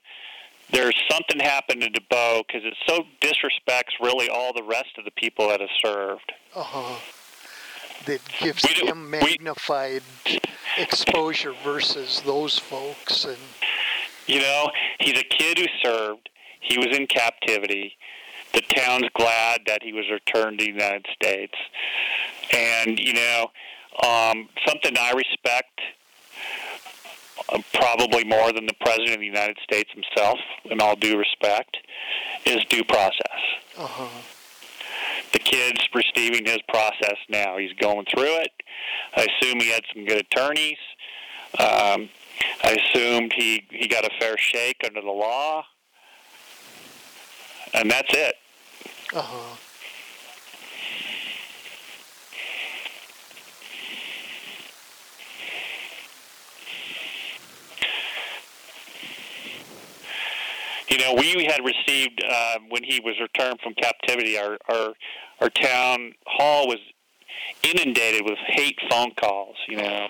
there's 0.71 0.95
something 1.09 1.39
happening 1.39 1.93
to 1.93 2.01
Bowe 2.09 2.43
because 2.47 2.63
it 2.63 2.75
so 2.87 3.03
disrespects 3.21 3.99
really 4.01 4.29
all 4.29 4.53
the 4.53 4.63
rest 4.63 4.97
of 4.97 5.05
the 5.05 5.11
people 5.11 5.49
that 5.49 5.59
have 5.59 5.69
served. 5.81 6.31
Uh 6.55 6.63
huh 6.63 6.99
that 8.05 8.21
gives 8.39 8.65
him 8.65 9.09
magnified 9.09 10.01
we, 10.25 10.39
exposure 10.77 11.53
versus 11.63 12.21
those 12.25 12.57
folks 12.57 13.25
and 13.25 13.37
you 14.27 14.39
know 14.39 14.69
he's 14.99 15.19
a 15.19 15.23
kid 15.23 15.57
who 15.57 15.65
served. 15.83 16.29
He 16.61 16.77
was 16.77 16.95
in 16.95 17.07
captivity. 17.07 17.93
The 18.53 18.61
town's 18.61 19.09
glad 19.13 19.61
that 19.67 19.83
he 19.83 19.93
was 19.93 20.05
returned 20.11 20.59
to 20.59 20.65
the 20.65 20.71
united 20.71 21.07
states. 21.13 21.55
And 22.53 22.99
you 22.99 23.13
know 23.13 23.51
um, 24.03 24.49
something 24.65 24.97
i 24.97 25.11
respect 25.11 25.81
uh, 27.51 27.59
probably 27.73 28.23
more 28.23 28.51
than 28.51 28.65
the 28.65 28.73
president 28.81 29.13
of 29.13 29.19
the 29.19 29.25
united 29.25 29.57
states 29.63 29.89
himself 29.91 30.39
in 30.65 30.81
all 30.81 30.95
due 30.95 31.17
respect 31.17 31.77
is 32.45 32.63
due 32.65 32.83
process 32.83 33.41
uh-huh 33.77 34.07
the 35.31 35.39
kid's 35.39 35.87
receiving 35.93 36.45
his 36.45 36.59
process 36.67 37.17
now. 37.29 37.57
He's 37.57 37.73
going 37.73 38.05
through 38.13 38.37
it. 38.37 38.51
I 39.15 39.27
assume 39.27 39.59
he 39.59 39.69
had 39.69 39.83
some 39.93 40.05
good 40.05 40.17
attorneys. 40.17 40.77
Um, 41.57 42.09
I 42.63 42.77
assumed 42.77 43.33
he, 43.35 43.65
he 43.69 43.87
got 43.87 44.05
a 44.05 44.09
fair 44.19 44.37
shake 44.37 44.81
under 44.85 45.01
the 45.01 45.11
law. 45.11 45.65
And 47.73 47.89
that's 47.91 48.13
it. 48.13 48.35
Uh 49.13 49.21
huh. 49.21 49.55
You 60.89 60.97
know, 60.97 61.13
we 61.13 61.45
had 61.45 61.61
received 61.63 62.23
uh, 62.27 62.57
when 62.69 62.83
he 62.83 62.99
was 62.99 63.15
returned 63.21 63.59
from 63.61 63.73
captivity. 63.75 64.37
Our 64.37 64.57
our 64.69 64.93
our 65.41 65.49
town 65.49 66.13
hall 66.25 66.67
was 66.67 66.79
inundated 67.63 68.23
with 68.25 68.37
hate 68.47 68.79
phone 68.89 69.11
calls. 69.15 69.55
You 69.67 69.77
know, 69.77 70.07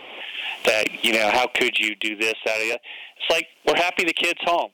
that 0.66 1.04
you 1.04 1.14
know, 1.14 1.30
how 1.30 1.48
could 1.48 1.78
you 1.78 1.96
do 1.96 2.16
this, 2.16 2.36
that? 2.46 2.58
It's 2.60 3.30
like 3.30 3.48
we're 3.68 3.76
happy 3.76 4.06
the 4.06 4.14
kid's 4.14 4.40
home. 4.44 4.72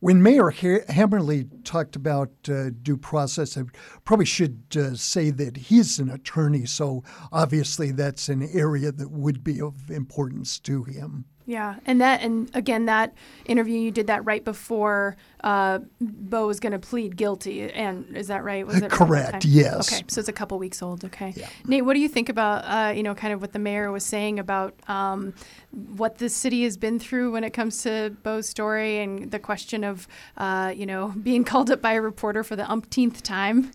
When 0.00 0.20
Mayor 0.20 0.50
ha- 0.50 0.84
Haemmerle 0.88 1.62
talked 1.62 1.94
about 1.94 2.32
uh, 2.48 2.70
due 2.82 2.96
process, 2.96 3.56
I 3.56 3.62
probably 4.04 4.26
should 4.26 4.64
uh, 4.76 4.96
say 4.96 5.30
that 5.30 5.56
he's 5.56 6.00
an 6.00 6.10
attorney, 6.10 6.66
so 6.66 7.04
obviously 7.30 7.92
that's 7.92 8.28
an 8.28 8.42
area 8.52 8.90
that 8.90 9.12
would 9.12 9.44
be 9.44 9.60
of 9.60 9.92
importance 9.92 10.58
to 10.60 10.82
him. 10.82 11.26
Yeah, 11.46 11.76
and 11.86 12.00
that 12.00 12.22
and 12.22 12.50
again 12.54 12.86
that 12.86 13.14
interview 13.46 13.78
you 13.78 13.90
did 13.90 14.06
that 14.06 14.24
right 14.24 14.44
before 14.44 15.16
uh, 15.42 15.80
Bowe 16.00 16.46
was 16.46 16.60
going 16.60 16.72
to 16.72 16.78
plead 16.78 17.16
guilty, 17.16 17.62
and 17.62 18.16
is 18.16 18.28
that 18.28 18.44
right? 18.44 18.66
Was 18.66 18.80
it 18.80 18.90
Correct, 18.90 19.44
yes. 19.44 19.92
Okay, 19.92 20.04
so 20.06 20.20
it's 20.20 20.28
a 20.28 20.32
couple 20.32 20.58
weeks 20.58 20.82
old. 20.82 21.04
Okay, 21.04 21.32
Yeah. 21.36 21.48
Nate, 21.66 21.84
what 21.84 21.94
do 21.94 22.00
you 22.00 22.08
think 22.08 22.28
about 22.28 22.62
uh, 22.64 22.92
you 22.92 23.02
know 23.02 23.14
kind 23.14 23.32
of 23.32 23.40
what 23.40 23.52
the 23.52 23.58
mayor 23.58 23.90
was 23.90 24.04
saying 24.04 24.38
about 24.38 24.74
um, 24.88 25.34
what 25.72 26.18
the 26.18 26.28
city 26.28 26.62
has 26.64 26.76
been 26.76 26.98
through 26.98 27.32
when 27.32 27.44
it 27.44 27.50
comes 27.50 27.82
to 27.82 28.14
Bowe's 28.22 28.48
story 28.48 28.98
and 29.00 29.30
the 29.30 29.38
question 29.38 29.82
of 29.82 30.06
uh, 30.36 30.72
you 30.74 30.86
know 30.86 31.08
being 31.22 31.44
called 31.44 31.70
up 31.70 31.82
by 31.82 31.94
a 31.94 32.00
reporter 32.00 32.44
for 32.44 32.56
the 32.56 32.70
umpteenth 32.70 33.22
time? 33.22 33.72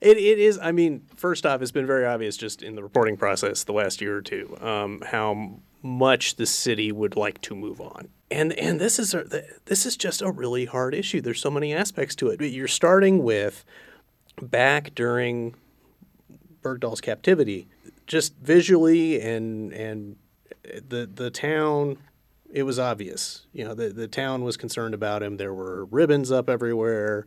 It, 0.00 0.16
it 0.16 0.38
is. 0.38 0.58
I 0.62 0.72
mean, 0.72 1.02
first 1.14 1.44
off, 1.44 1.60
it's 1.60 1.72
been 1.72 1.86
very 1.86 2.06
obvious 2.06 2.36
just 2.36 2.62
in 2.62 2.74
the 2.74 2.82
reporting 2.82 3.16
process 3.16 3.64
the 3.64 3.72
last 3.72 4.00
year 4.00 4.16
or 4.16 4.22
two 4.22 4.56
um, 4.60 5.02
how 5.06 5.60
much 5.82 6.36
the 6.36 6.46
city 6.46 6.90
would 6.92 7.16
like 7.16 7.40
to 7.42 7.54
move 7.54 7.80
on. 7.80 8.08
And 8.30 8.52
and 8.54 8.80
this 8.80 8.98
is 8.98 9.12
a, 9.12 9.24
this 9.64 9.84
is 9.84 9.96
just 9.96 10.22
a 10.22 10.30
really 10.30 10.64
hard 10.64 10.94
issue. 10.94 11.20
There's 11.20 11.40
so 11.40 11.50
many 11.50 11.74
aspects 11.74 12.14
to 12.16 12.28
it. 12.28 12.40
You're 12.40 12.68
starting 12.68 13.22
with 13.22 13.64
back 14.40 14.94
during 14.94 15.54
Bergdahl's 16.62 17.00
captivity, 17.00 17.68
just 18.06 18.36
visually 18.36 19.20
and 19.20 19.72
and 19.72 20.16
the 20.62 21.10
the 21.12 21.30
town. 21.30 21.98
It 22.52 22.64
was 22.64 22.78
obvious, 22.80 23.46
you 23.52 23.64
know, 23.64 23.74
the 23.74 23.90
the 23.90 24.08
town 24.08 24.44
was 24.44 24.56
concerned 24.56 24.94
about 24.94 25.22
him. 25.22 25.36
There 25.36 25.54
were 25.54 25.84
ribbons 25.84 26.32
up 26.32 26.48
everywhere. 26.48 27.26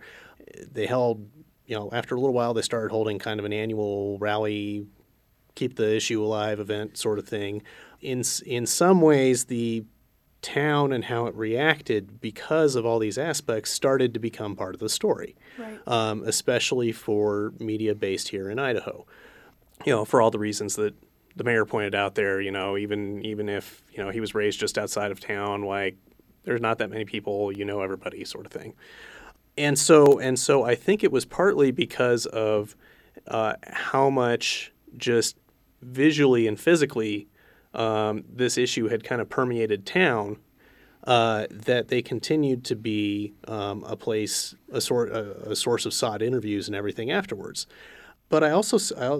They 0.72 0.86
held, 0.86 1.30
you 1.66 1.76
know, 1.76 1.90
after 1.94 2.16
a 2.16 2.20
little 2.20 2.34
while, 2.34 2.54
they 2.54 2.62
started 2.62 2.92
holding 2.92 3.20
kind 3.20 3.40
of 3.40 3.46
an 3.46 3.54
annual 3.54 4.18
rally, 4.20 4.86
keep 5.56 5.76
the 5.76 5.96
issue 5.96 6.24
alive 6.24 6.60
event 6.60 6.98
sort 6.98 7.20
of 7.20 7.28
thing. 7.28 7.62
In 8.02 8.24
in 8.46 8.66
some 8.66 9.02
ways, 9.02 9.46
the 9.46 9.86
town 10.42 10.92
and 10.92 11.06
how 11.06 11.26
it 11.26 11.34
reacted 11.36 12.20
because 12.20 12.76
of 12.76 12.86
all 12.86 13.00
these 13.00 13.18
aspects 13.18 13.72
started 13.72 14.14
to 14.14 14.20
become 14.20 14.58
part 14.58 14.74
of 14.76 14.82
the 14.82 14.90
story 14.90 15.38
Right. 15.58 15.80
um, 15.88 16.22
especially 16.26 16.92
for 16.92 17.54
media 17.60 17.96
based 17.96 18.28
here 18.28 18.50
in 18.50 18.60
Idaho. 18.60 19.06
You 19.86 19.94
know, 19.94 20.04
for 20.04 20.22
all 20.22 20.32
the 20.32 20.40
reasons 20.40 20.76
that 20.76 20.94
the 21.38 21.46
mayor 21.46 21.64
pointed 21.66 21.96
out 21.96 22.16
there. 22.16 22.42
You 22.42 22.52
know, 22.52 22.76
even 22.78 23.24
even 23.24 23.48
if 23.48 23.82
you 23.94 24.04
know 24.04 24.10
he 24.10 24.20
was 24.20 24.36
raised 24.36 24.60
just 24.60 24.78
outside 24.78 25.12
of 25.12 25.20
town, 25.22 25.62
like 25.64 25.96
there's 26.44 26.62
not 26.62 26.78
that 26.80 26.90
many 26.90 27.06
people, 27.06 27.52
you 27.54 27.64
know, 27.64 27.82
everybody, 27.82 28.26
sort 28.26 28.46
of 28.46 28.52
thing. 28.52 28.74
And 29.58 29.78
so 29.78 30.20
and 30.20 30.38
so, 30.40 30.64
I 30.64 30.76
think 30.76 31.04
it 31.04 31.12
was 31.12 31.26
partly 31.26 31.72
because 31.72 32.26
of 32.26 32.76
uh, 33.28 33.54
how 33.68 34.10
much 34.10 34.72
just 34.98 35.38
visually 35.82 36.48
and 36.48 36.60
physically 36.60 37.28
um, 37.74 38.24
this 38.28 38.58
issue 38.58 38.88
had 38.88 39.04
kind 39.04 39.22
of 39.22 39.30
permeated 39.30 39.86
town 39.86 40.38
uh, 41.06 41.48
that 41.50 41.90
they 41.90 42.02
continued 42.02 42.64
to 42.66 42.76
be 42.76 43.34
um, 43.48 43.84
a 43.84 43.96
place, 43.96 44.56
a 44.72 44.80
sort, 44.80 45.12
a, 45.12 45.52
a 45.52 45.56
source 45.56 45.86
of 45.86 45.94
sought 45.94 46.22
interviews 46.22 46.68
and 46.68 46.76
everything 46.76 47.12
afterwards. 47.12 47.68
But 48.30 48.44
I 48.44 48.52
also, 48.52 48.78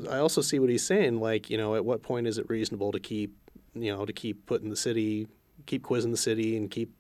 I 0.10 0.18
also 0.18 0.42
see 0.42 0.60
what 0.60 0.70
he's 0.70 0.86
saying. 0.86 1.20
Like, 1.20 1.50
you 1.50 1.58
know, 1.58 1.76
at 1.76 1.84
what 1.84 2.02
point 2.02 2.26
is 2.26 2.38
it 2.38 2.50
reasonable 2.50 2.92
to 2.94 3.00
keep, 3.00 3.36
you 3.76 3.94
know, 3.94 4.06
to 4.06 4.14
keep 4.14 4.46
putting 4.46 4.70
the 4.70 4.76
city, 4.76 5.28
keep 5.66 5.84
quizzing 5.84 6.12
the 6.12 6.18
city, 6.18 6.56
and 6.56 6.72
keep 6.72 6.92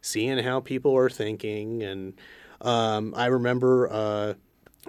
seeing 0.00 0.38
how 0.38 0.60
people 0.60 0.96
are 0.96 1.08
thinking. 1.08 1.82
And 1.82 2.14
um, 2.62 3.14
I 3.16 3.26
remember, 3.26 3.88
uh, 3.90 4.34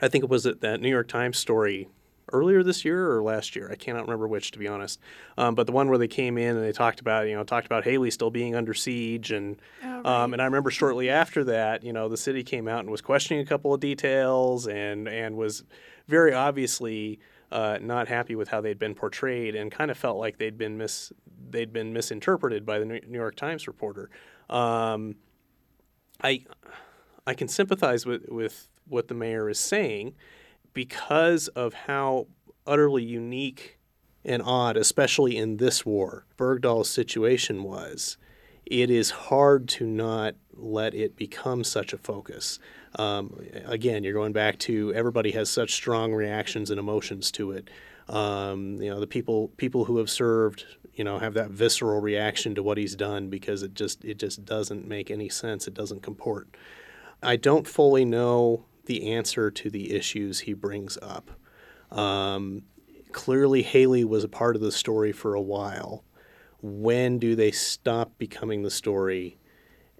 I 0.01 0.07
think 0.07 0.23
it 0.23 0.29
was 0.29 0.43
that 0.43 0.81
New 0.81 0.89
York 0.89 1.07
Times 1.07 1.37
story 1.37 1.89
earlier 2.31 2.63
this 2.63 2.85
year 2.85 3.11
or 3.11 3.21
last 3.21 3.55
year. 3.55 3.69
I 3.71 3.75
cannot 3.75 4.03
remember 4.03 4.27
which, 4.27 4.51
to 4.51 4.59
be 4.59 4.67
honest. 4.67 4.99
Um, 5.37 5.55
but 5.55 5.67
the 5.67 5.71
one 5.71 5.89
where 5.89 5.97
they 5.97 6.07
came 6.07 6.37
in 6.37 6.55
and 6.55 6.65
they 6.65 6.71
talked 6.71 6.99
about, 6.99 7.27
you 7.27 7.35
know, 7.35 7.43
talked 7.43 7.65
about 7.65 7.83
Hailey 7.83 8.11
still 8.11 8.31
being 8.31 8.55
under 8.55 8.73
siege, 8.73 9.31
and 9.31 9.61
um, 10.05 10.33
and 10.33 10.41
I 10.41 10.45
remember 10.45 10.71
shortly 10.71 11.09
after 11.09 11.43
that, 11.45 11.83
you 11.83 11.93
know, 11.93 12.09
the 12.09 12.17
city 12.17 12.43
came 12.43 12.67
out 12.67 12.79
and 12.79 12.89
was 12.89 13.01
questioning 13.01 13.41
a 13.41 13.45
couple 13.45 13.73
of 13.73 13.79
details 13.79 14.67
and 14.67 15.07
and 15.07 15.35
was 15.35 15.63
very 16.07 16.33
obviously 16.33 17.19
uh, 17.51 17.77
not 17.81 18.07
happy 18.07 18.35
with 18.35 18.49
how 18.49 18.61
they'd 18.61 18.79
been 18.79 18.95
portrayed 18.95 19.55
and 19.55 19.71
kind 19.71 19.91
of 19.91 19.97
felt 19.97 20.17
like 20.17 20.37
they'd 20.37 20.57
been 20.57 20.77
mis 20.77 21.13
they'd 21.49 21.71
been 21.71 21.93
misinterpreted 21.93 22.65
by 22.65 22.79
the 22.79 22.85
New 22.85 22.99
New 23.07 23.17
York 23.17 23.35
Times 23.35 23.67
reporter. 23.67 24.09
Um, 24.49 25.15
I 26.21 26.45
I 27.25 27.33
can 27.33 27.47
sympathize 27.47 28.05
with, 28.05 28.27
with 28.29 28.67
what 28.87 29.07
the 29.07 29.13
mayor 29.13 29.49
is 29.49 29.59
saying 29.59 30.15
because 30.73 31.47
of 31.49 31.73
how 31.73 32.27
utterly 32.65 33.03
unique 33.03 33.77
and 34.25 34.41
odd, 34.41 34.77
especially 34.77 35.37
in 35.37 35.57
this 35.57 35.85
war, 35.85 36.25
Bergdahl's 36.37 36.89
situation 36.89 37.63
was. 37.63 38.17
It 38.65 38.89
is 38.89 39.11
hard 39.11 39.67
to 39.69 39.85
not 39.85 40.35
let 40.53 40.93
it 40.93 41.17
become 41.17 41.63
such 41.63 41.91
a 41.91 41.97
focus. 41.97 42.59
Um, 42.95 43.37
again, 43.65 44.03
you're 44.03 44.13
going 44.13 44.31
back 44.31 44.59
to 44.59 44.93
everybody 44.93 45.31
has 45.31 45.49
such 45.49 45.73
strong 45.73 46.13
reactions 46.13 46.69
and 46.69 46.79
emotions 46.79 47.31
to 47.31 47.51
it. 47.51 47.69
Um, 48.07 48.81
you 48.81 48.89
know, 48.89 48.99
the 48.99 49.07
people 49.07 49.49
people 49.57 49.85
who 49.85 49.97
have 49.97 50.09
served, 50.09 50.65
you 50.93 51.03
know, 51.03 51.19
have 51.19 51.33
that 51.33 51.49
visceral 51.49 51.99
reaction 51.99 52.55
to 52.55 52.63
what 52.63 52.77
he's 52.77 52.95
done 52.95 53.29
because 53.29 53.63
it 53.63 53.73
just 53.73 54.03
it 54.05 54.17
just 54.17 54.45
doesn't 54.45 54.87
make 54.87 55.11
any 55.11 55.29
sense. 55.29 55.67
It 55.67 55.73
doesn't 55.73 56.01
comport. 56.01 56.47
I 57.23 57.35
don't 57.35 57.67
fully 57.67 58.05
know 58.05 58.65
the 58.85 59.11
answer 59.11 59.49
to 59.49 59.69
the 59.69 59.93
issues 59.93 60.41
he 60.41 60.53
brings 60.53 60.97
up. 61.01 61.31
Um, 61.91 62.63
clearly, 63.11 63.63
Hailey 63.63 64.03
was 64.03 64.23
a 64.23 64.29
part 64.29 64.55
of 64.55 64.61
the 64.61 64.71
story 64.71 65.11
for 65.11 65.33
a 65.33 65.41
while. 65.41 66.03
When 66.61 67.19
do 67.19 67.35
they 67.35 67.51
stop 67.51 68.17
becoming 68.17 68.63
the 68.63 68.71
story, 68.71 69.37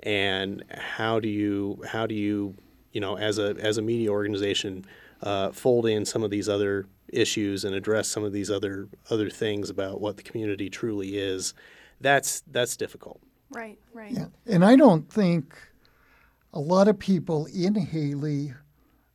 and 0.02 0.64
how 0.70 1.20
do 1.20 1.28
you 1.28 1.82
how 1.88 2.08
do 2.08 2.16
you 2.16 2.56
you 2.92 3.02
know 3.02 3.18
as 3.18 3.38
a 3.38 3.56
as 3.60 3.78
a 3.78 3.82
media 3.82 4.10
organization 4.10 4.86
uh, 5.22 5.52
fold 5.52 5.86
in 5.86 6.06
some 6.06 6.24
of 6.24 6.32
these 6.32 6.50
other 6.50 6.86
issues 7.10 7.64
and 7.64 7.76
address 7.76 8.08
some 8.08 8.24
of 8.24 8.34
these 8.34 8.50
other 8.50 8.88
other 9.10 9.30
things 9.30 9.70
about 9.70 10.02
what 10.02 10.18
the 10.18 10.24
community 10.24 10.70
truly 10.70 11.18
is? 11.18 11.54
That's 12.02 12.44
that's 12.52 12.78
difficult. 12.78 13.22
Right. 13.50 13.78
Right. 13.94 14.12
Yeah. 14.12 14.28
And 14.48 14.66
I 14.66 14.76
don't 14.76 15.12
think 15.12 15.56
a 16.54 16.60
lot 16.60 16.88
of 16.88 17.00
people 17.00 17.48
in 17.48 17.76
Hailey 17.76 18.54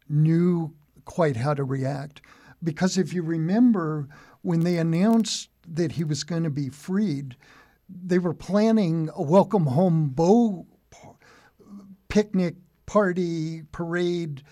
knew 0.09 0.75
quite 1.05 1.37
how 1.37 1.55
to 1.55 1.65
react. 1.65 2.21
Because 2.63 2.99
if 2.99 3.15
you 3.15 3.23
remember, 3.23 4.09
when 4.43 4.61
they 4.61 4.79
announced 4.79 5.49
that 5.67 5.93
he 5.93 6.05
was 6.05 6.25
going 6.25 6.43
to 6.43 6.51
be 6.51 6.69
freed, 6.69 7.37
they 7.89 8.19
were 8.19 8.35
planning 8.35 9.09
a 9.15 9.23
welcome 9.23 9.67
home 9.67 10.09
Bowe 10.09 10.67
picnic 12.09 12.57
party, 12.87 13.63
parade, 13.71 14.43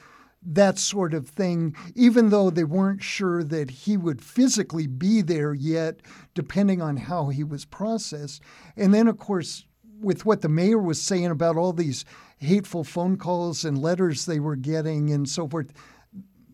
that 0.42 0.78
sort 0.78 1.12
of 1.12 1.28
thing, 1.28 1.74
even 1.96 2.28
though 2.28 2.50
they 2.50 2.64
weren't 2.64 3.02
sure 3.02 3.42
that 3.42 3.70
he 3.70 3.96
would 3.96 4.22
physically 4.22 4.86
be 4.86 5.20
there 5.20 5.52
yet, 5.52 6.00
depending 6.34 6.80
on 6.80 6.96
how 6.96 7.28
he 7.28 7.42
was 7.42 7.64
processed. 7.64 8.40
And 8.76 8.94
then, 8.94 9.08
of 9.08 9.18
course, 9.18 9.65
with 10.00 10.24
what 10.26 10.42
the 10.42 10.48
mayor 10.48 10.78
was 10.78 11.00
saying 11.00 11.26
about 11.26 11.56
all 11.56 11.72
these 11.72 12.04
hateful 12.38 12.84
phone 12.84 13.16
calls 13.16 13.64
and 13.64 13.78
letters 13.78 14.26
they 14.26 14.40
were 14.40 14.56
getting 14.56 15.10
and 15.10 15.28
so 15.28 15.48
forth, 15.48 15.72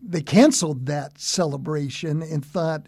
they 0.01 0.21
canceled 0.21 0.85
that 0.85 1.19
celebration 1.19 2.21
and 2.21 2.45
thought 2.45 2.87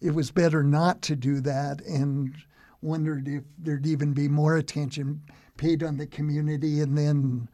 it 0.00 0.14
was 0.14 0.30
better 0.30 0.62
not 0.62 1.02
to 1.02 1.16
do 1.16 1.40
that 1.40 1.80
and 1.82 2.34
wondered 2.80 3.28
if 3.28 3.44
there'd 3.58 3.86
even 3.86 4.12
be 4.12 4.28
more 4.28 4.56
attention 4.56 5.22
paid 5.56 5.82
on 5.82 5.96
the 5.96 6.06
community 6.06 6.80
and 6.80 6.98
then 6.98 7.48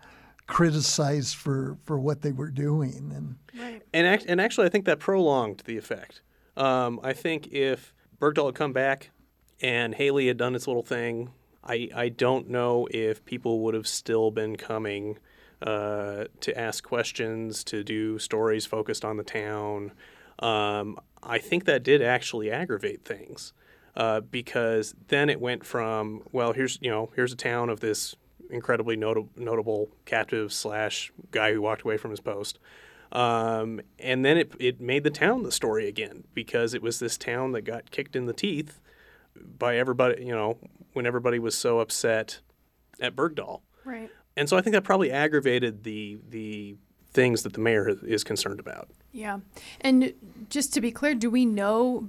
criticized 0.47 1.37
for, 1.37 1.77
for 1.85 1.99
what 1.99 2.23
they 2.23 2.33
were 2.33 2.51
doing. 2.51 3.13
And 3.15 3.37
Right. 3.61 3.83
And 3.93 4.07
act- 4.07 4.25
and 4.27 4.41
actually, 4.41 4.67
I 4.67 4.71
think 4.71 4.87
that 4.87 4.99
prolonged 4.99 5.63
the 5.67 5.77
effect. 5.77 6.23
Um, 6.57 7.01
I 7.03 7.13
think 7.13 7.49
if 7.49 7.93
Bergdahl 8.21 8.47
had 8.47 8.55
come 8.55 8.73
back 8.73 9.11
and 9.61 9.95
Hailey 9.95 10.27
had 10.27 10.37
done 10.37 10.55
its 10.55 10.67
little 10.67 10.83
thing, 10.83 11.31
I 11.69 11.89
I 11.95 12.09
don't 12.09 12.49
know 12.49 12.89
if 12.91 13.25
people 13.25 13.61
would 13.61 13.75
have 13.75 13.87
still 13.87 14.31
been 14.31 14.57
coming 14.57 15.19
uh, 15.63 16.25
to 16.41 16.59
ask 16.59 16.85
questions, 16.85 17.65
to 17.65 17.83
do 17.85 18.19
stories 18.19 18.65
focused 18.67 19.05
on 19.05 19.17
the 19.17 19.25
town. 19.25 19.93
Um, 20.39 20.99
I 21.23 21.39
think 21.39 21.65
that 21.65 21.83
did 21.83 22.01
actually 22.01 22.51
aggravate 22.51 23.05
things 23.05 23.53
uh, 23.97 24.21
because 24.21 24.95
then 25.09 25.29
it 25.29 25.41
went 25.41 25.65
from 25.65 26.23
well, 26.33 26.53
here's 26.53 26.79
you 26.81 26.91
know 26.91 27.11
here's 27.15 27.33
a 27.33 27.37
town 27.37 27.69
of 27.69 27.81
this 27.81 28.15
incredibly 28.51 28.97
not- 28.97 29.37
notable 29.37 29.91
captive 30.07 30.53
slash 30.53 31.13
guy 31.31 31.53
who 31.53 31.61
walked 31.61 31.83
away 31.83 31.97
from 31.97 32.11
his 32.11 32.21
post. 32.21 32.59
Um, 33.11 33.81
and 33.99 34.25
then 34.25 34.37
it, 34.37 34.53
it 34.61 34.81
made 34.81 35.03
the 35.03 35.11
town 35.11 35.43
the 35.43 35.53
story 35.53 35.89
again 35.89 36.25
because 36.35 36.75
it 36.75 36.83
was 36.83 36.99
this 36.99 37.17
town 37.17 37.53
that 37.53 37.63
got 37.63 37.91
kicked 37.91 38.15
in 38.15 38.27
the 38.27 38.35
teeth 38.35 38.81
by 39.59 39.79
everybody, 39.79 40.25
you 40.25 40.33
know, 40.33 40.59
when 40.93 41.07
everybody 41.07 41.39
was 41.39 41.57
so 41.57 41.81
upset 41.81 42.41
at 43.01 43.15
Bergdahl. 43.15 43.61
Right. 43.85 44.11
And 44.37 44.49
so 44.49 44.57
I 44.57 44.61
think 44.61 44.75
that 44.75 44.85
probably 44.85 45.11
aggravated 45.11 45.85
the 45.85 46.19
the 46.29 46.77
things 47.11 47.43
that 47.43 47.55
the 47.55 47.61
mayor 47.61 47.89
is 48.03 48.23
concerned 48.23 48.61
about. 48.61 48.91
Yeah. 49.13 49.39
And 49.81 50.13
just 50.51 50.75
to 50.75 50.81
be 50.81 50.93
clear, 50.93 51.15
do 51.15 51.31
we 51.31 51.47
know 51.47 52.07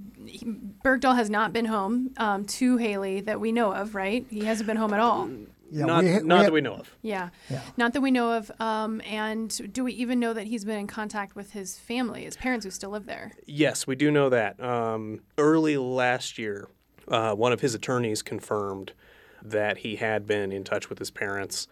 Bergdahl 0.84 1.15
has 1.15 1.30
not 1.30 1.54
been 1.54 1.65
home 1.65 2.12
um, 2.18 2.46
to 2.46 2.78
Hailey 2.78 3.22
that 3.22 3.39
we 3.39 3.52
know 3.52 3.72
of, 3.72 3.96
right? 3.96 4.26
He 4.30 4.42
hasn't 4.42 4.68
been 4.68 4.78
home 4.78 4.94
at 4.94 5.00
all. 5.00 5.30
Yeah, 5.72 5.86
not 5.86 6.04
we 6.04 6.13
ha- 6.13 6.20
not 6.24 6.39
we 6.39 6.44
that 6.46 6.54
we 6.54 6.62
know 6.62 6.74
of. 6.74 6.96
Yeah. 7.02 7.30
Yeah. 7.50 7.62
Not 7.78 7.94
that 7.94 8.02
we 8.02 8.12
know 8.12 8.34
of. 8.34 8.52
Um, 8.60 9.02
and 9.02 9.74
do 9.74 9.84
we 9.84 9.94
even 9.94 10.20
know 10.20 10.34
that 10.34 10.48
he's 10.48 10.65
been 10.65 10.80
in 10.80 10.88
contact 10.88 11.36
with 11.36 11.52
his 11.54 11.78
family, 11.78 12.26
his 12.26 12.36
parents 12.36 12.65
who 12.65 12.72
still 12.72 12.89
live 12.89 13.06
there? 13.06 13.32
Yes, 13.46 13.88
we 13.88 13.96
do 13.96 14.12
know 14.12 14.30
that. 14.30 14.62
Um, 14.62 15.22
early 15.38 15.78
last 15.78 16.38
year, 16.38 16.70
uh, 17.10 17.34
one 17.34 17.52
of 17.52 17.62
his 17.62 17.76
attorneys 17.76 18.22
confirmed 18.22 18.93
that 19.41 19.80
he 19.80 19.95
had 19.95 20.26
been 20.28 20.52
in 20.52 20.63
touch 20.63 20.89
with 20.89 21.00
his 21.00 21.12
parents. 21.12 21.67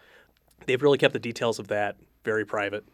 They've 0.66 0.82
really 0.82 0.98
kept 0.98 1.12
the 1.12 1.18
details 1.18 1.58
of 1.58 1.68
that 1.68 1.96
very 2.24 2.44
private. 2.44 2.84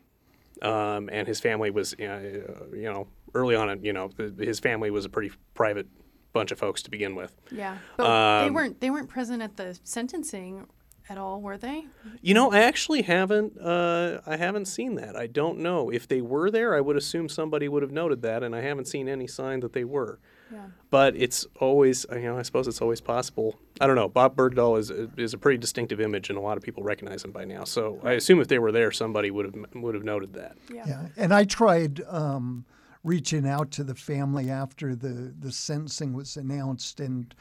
Um, 0.63 1.09
and 1.13 1.27
his 1.27 1.41
family 1.41 1.71
was, 1.71 1.95
uh, 1.95 2.65
you 2.73 2.85
know, 2.85 3.09
early 3.35 3.57
on, 3.57 3.83
you 3.85 3.93
know, 3.93 4.11
his 4.39 4.61
family 4.61 4.91
was 4.91 5.05
a 5.05 5.09
pretty 5.09 5.35
private 5.55 5.87
bunch 6.33 6.53
of 6.53 6.59
folks 6.59 6.83
to 6.83 6.91
begin 6.91 7.15
with. 7.15 7.35
Yeah. 7.51 7.79
But 7.97 8.05
they 8.41 8.47
Um, 8.49 8.55
weren't 8.55 8.81
they 8.81 8.91
weren't 8.91 9.09
present 9.09 9.43
at 9.43 9.57
the 9.57 9.79
sentencing 9.83 10.67
at 11.09 11.19
all, 11.19 11.41
were 11.41 11.59
they? 11.59 11.87
You 12.23 12.35
know, 12.35 12.51
I 12.53 12.61
actually 12.61 13.03
haven't. 13.03 13.61
Uh, 13.61 14.21
I 14.27 14.37
haven't 14.37 14.67
seen 14.67 14.95
that. 14.95 15.17
I 15.17 15.27
don't 15.27 15.59
know 15.59 15.91
if 15.91 16.09
they 16.09 16.21
were 16.21 16.51
there. 16.51 16.75
I 16.75 16.81
would 16.81 16.97
assume 16.97 17.29
somebody 17.29 17.69
would 17.69 17.83
have 17.83 17.93
noted 17.93 18.23
that, 18.23 18.43
and 18.43 18.55
I 18.55 18.63
haven't 18.63 18.87
seen 18.87 19.09
any 19.09 19.27
sign 19.27 19.61
that 19.61 19.73
they 19.73 19.85
were. 19.85 20.19
Yeah. 20.55 20.67
But 20.91 21.17
it's 21.17 21.47
always, 21.59 22.07
you 22.13 22.23
know, 22.23 22.39
I 22.39 22.43
suppose 22.43 22.69
it's 22.69 22.81
always 22.81 23.01
possible. 23.01 23.59
I 23.81 23.87
don't 23.89 23.97
know. 23.97 24.09
Bob 24.09 24.37
Bergdahl 24.37 24.79
is 24.79 24.91
is 25.17 25.35
a 25.35 25.39
pretty 25.39 25.59
distinctive 25.59 26.01
image, 26.01 26.31
and 26.31 26.39
a 26.39 26.41
lot 26.41 26.57
of 26.57 26.63
people 26.63 26.85
recognize 26.85 27.25
him 27.25 27.33
by 27.33 27.45
now. 27.45 27.65
So 27.65 28.01
I 28.05 28.13
assume 28.13 28.41
if 28.41 28.49
they 28.49 28.61
were 28.61 28.73
there, 28.73 28.93
somebody 28.93 29.31
would 29.31 29.47
have 29.47 29.55
would 29.75 29.95
have 29.95 30.05
noted 30.05 30.33
that. 30.35 30.57
Yeah. 30.73 30.85
Yeah, 30.87 31.07
and 31.17 31.35
I 31.35 31.45
tried 31.45 32.03
um, 32.09 32.65
reaching 33.03 33.47
out 33.47 33.71
to 33.73 33.85
the 33.85 33.95
family 33.95 34.51
after 34.51 34.97
the, 34.97 35.35
the 35.39 35.53
sentencing 35.53 36.15
was 36.15 36.37
announced 36.37 37.01
and 37.01 37.35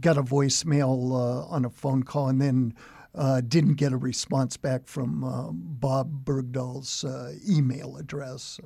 got 0.00 0.18
a 0.18 0.22
voicemail 0.22 1.12
uh, 1.12 1.46
on 1.46 1.64
a 1.64 1.70
phone 1.70 2.02
call 2.02 2.28
and 2.28 2.40
then 2.40 2.74
uh, 3.14 3.40
didn't 3.40 3.74
get 3.74 3.92
a 3.92 3.96
response 3.96 4.56
back 4.56 4.86
from 4.86 5.24
uh, 5.24 5.48
Bob 5.52 6.24
Bergdahl's 6.24 7.04
uh, 7.04 7.34
email 7.48 7.96
address. 7.96 8.60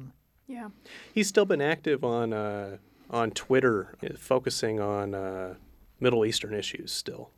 Yeah. 0.47 0.71
He's 1.15 1.29
still 1.29 1.45
been 1.45 1.61
active 1.61 2.03
on 2.03 2.33
uh, 2.33 2.79
on 3.11 3.31
Twitter, 3.33 3.95
focusing 4.17 4.81
on 4.81 5.15
uh, 5.15 5.55
Middle 5.99 6.25
Eastern 6.25 6.55
issues. 6.55 6.93
Still, 6.93 7.31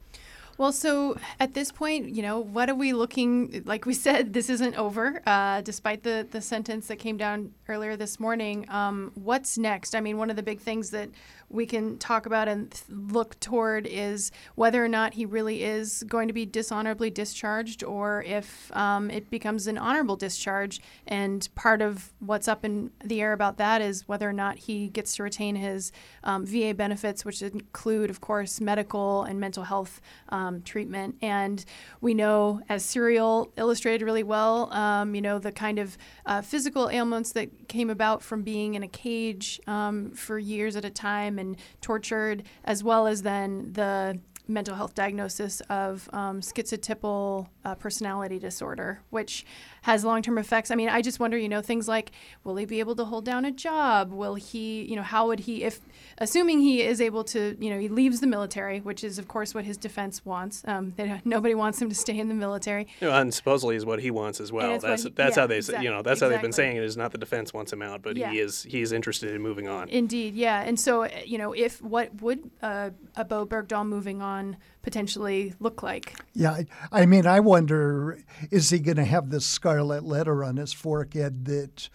Well, 0.59 0.73
so 0.73 1.17
at 1.41 1.55
this 1.55 1.73
point, 1.73 2.15
you 2.15 2.23
know, 2.23 2.39
what 2.39 2.69
are 2.69 2.75
we 2.75 2.93
looking? 2.93 3.63
Like 3.65 3.87
we 3.87 3.95
said, 3.95 4.33
this 4.35 4.51
isn't 4.51 4.77
over, 4.77 5.23
uh, 5.27 5.63
despite 5.63 6.03
the 6.03 6.27
the 6.31 6.43
sentence 6.43 6.89
that 6.89 6.97
came 6.97 7.17
down 7.17 7.53
earlier 7.69 7.97
this 7.97 8.21
morning. 8.21 8.67
Um, 8.69 9.13
what's 9.15 9.57
next? 9.57 9.95
I 9.95 10.01
mean, 10.01 10.19
one 10.19 10.31
of 10.31 10.37
the 10.37 10.43
big 10.43 10.61
things 10.61 10.91
that 10.91 11.09
we 11.49 11.67
can 11.67 11.99
talk 11.99 12.27
about 12.27 12.49
and 12.49 12.83
look 12.89 13.39
toward 13.41 13.87
is 13.87 14.31
whether 14.55 14.83
or 14.83 14.89
not 14.89 15.15
he 15.15 15.27
really 15.27 15.63
is 15.63 16.03
going 16.05 16.29
to 16.29 16.35
be 16.35 16.47
dishonorably 16.47 17.11
discharged, 17.11 17.83
or 17.83 18.23
if 18.23 18.75
um, 18.77 19.11
it 19.11 19.31
becomes 19.31 19.67
an 19.67 19.79
honorable 19.79 20.17
discharge. 20.17 20.81
And 21.07 21.49
part 21.55 21.83
of 21.83 22.13
what's 22.21 22.49
up 22.49 22.65
in 22.65 22.91
the 23.05 23.21
air 23.21 23.33
about 23.33 23.57
that 23.57 23.81
is 23.81 24.07
whether 24.07 24.29
or 24.29 24.33
not 24.35 24.59
he 24.59 24.89
gets 24.89 25.17
to 25.17 25.23
retain 25.23 25.57
his 25.57 25.93
um, 26.25 26.47
VA 26.47 26.75
benefits, 26.75 27.25
which 27.25 27.43
include, 27.43 28.11
of 28.11 28.21
course, 28.21 28.61
medical 28.61 29.23
and 29.25 29.41
mental 29.41 29.65
health 29.65 30.01
um, 30.29 30.42
treatment. 30.65 31.17
And 31.23 31.65
we 32.01 32.15
know, 32.15 32.61
as 32.69 32.85
Serial 32.85 33.53
illustrated 33.57 34.05
really 34.05 34.23
well, 34.23 34.73
um, 34.73 35.15
you 35.15 35.23
know, 35.23 35.39
the 35.39 35.53
kind 35.53 35.79
of 35.79 35.97
uh, 36.27 36.43
physical 36.43 36.89
ailments 36.91 37.33
that 37.33 37.69
came 37.69 37.91
about 37.91 38.23
from 38.23 38.43
being 38.43 38.75
in 38.75 38.83
a 38.83 38.89
cage 38.89 39.61
um, 39.67 40.11
for 40.13 40.39
years 40.39 40.77
at 40.77 40.85
a 40.85 40.91
time 40.91 41.39
and 41.39 41.57
tortured, 41.81 42.43
as 42.65 42.83
well 42.83 43.07
as 43.07 43.23
then 43.23 43.73
the 43.73 44.19
mental 44.49 44.75
health 44.75 44.95
diagnosis 44.95 45.61
of 45.63 46.09
um, 46.13 46.41
schizotypal 46.41 47.49
uh, 47.65 47.75
personality 47.75 48.39
disorder, 48.39 49.01
which 49.11 49.45
has 49.83 50.05
long-term 50.05 50.39
effects. 50.39 50.71
I 50.71 50.75
mean, 50.75 50.89
I 50.89 51.03
just 51.03 51.19
wonder, 51.19 51.37
you 51.37 51.49
know, 51.49 51.61
things 51.61 51.89
like, 51.89 52.13
will 52.45 52.57
he 52.57 52.65
be 52.65 52.79
able 52.81 52.95
to 52.97 53.05
hold 53.05 53.25
down 53.25 53.45
a 53.45 53.51
job? 53.51 54.13
Will 54.13 54.35
he, 54.35 54.83
you 54.85 54.95
know, 54.97 55.03
how 55.03 55.27
would 55.27 55.41
he, 55.41 55.65
if, 55.65 55.81
assuming 56.19 56.61
he 56.61 56.83
is 56.83 57.01
able 57.01 57.25
to, 57.25 57.57
you 57.59 57.71
know, 57.71 57.79
he 57.79 57.89
leaves 57.89 58.21
the 58.21 58.27
military, 58.27 58.81
which 58.81 59.03
is 59.03 59.19
of 59.19 59.27
course 59.29 59.55
what 59.55 59.65
his 59.65 59.77
defense 59.77 60.25
wants. 60.25 60.63
Um, 60.67 60.93
they, 60.97 61.21
nobody 61.25 61.55
wants 61.55 61.81
him 61.83 61.89
to 61.89 61.95
stay 61.95 62.19
in 62.19 62.29
the 62.29 62.35
military. 62.35 62.87
You 63.01 63.09
know, 63.09 63.15
and 63.15 63.33
supposedly 63.35 63.77
is 63.77 63.85
what 63.85 64.01
he 64.01 64.11
wants 64.11 64.41
as 64.41 64.53
well. 64.53 64.79
That's 64.79 65.03
he- 65.05 65.11
that's 65.11 65.37
yeah, 65.37 65.43
how 65.43 65.47
they 65.47 65.61
say, 65.61 65.83
you 65.83 65.91
know 65.91 66.03
that's 66.03 66.21
how 66.21 66.29
they've 66.29 66.41
been 66.43 66.53
saying 66.53 66.77
it 66.77 66.85
is 66.85 66.97
not 66.97 67.13
the 67.13 67.19
defense 67.19 67.53
wants 67.53 67.73
him 67.73 67.83
out, 67.83 68.03
but 68.03 68.17
Yeah. 68.17 68.31
he 68.31 68.39
is 68.39 68.63
he 68.63 68.83
is 68.83 68.93
interested 68.93 69.35
in 69.35 69.43
moving 69.43 69.69
on. 69.69 69.89
Indeed, 69.89 70.35
yeah. 70.35 70.63
And 70.63 70.79
so, 70.79 71.07
you 71.25 71.39
know, 71.39 71.53
if 71.53 71.83
what 71.83 72.21
would 72.23 72.51
uh, 72.63 72.91
a 73.17 73.25
Bowe 73.25 73.47
Bergdahl 73.47 73.87
moving 73.87 74.23
on 74.23 74.57
potentially 74.83 75.55
look 75.61 75.83
like? 75.83 76.19
Yeah, 76.35 76.63
I, 76.91 77.07
mean, 77.07 77.27
I 77.27 77.41
wonder 77.41 78.19
is 78.51 78.71
he 78.71 78.79
going 78.79 78.97
to 78.97 79.05
have 79.05 79.31
this 79.31 79.47
scarlet 79.47 80.05
letter 80.05 80.45
on 80.45 80.57
his 80.57 80.73
forehead 80.73 81.45
that 81.47 81.89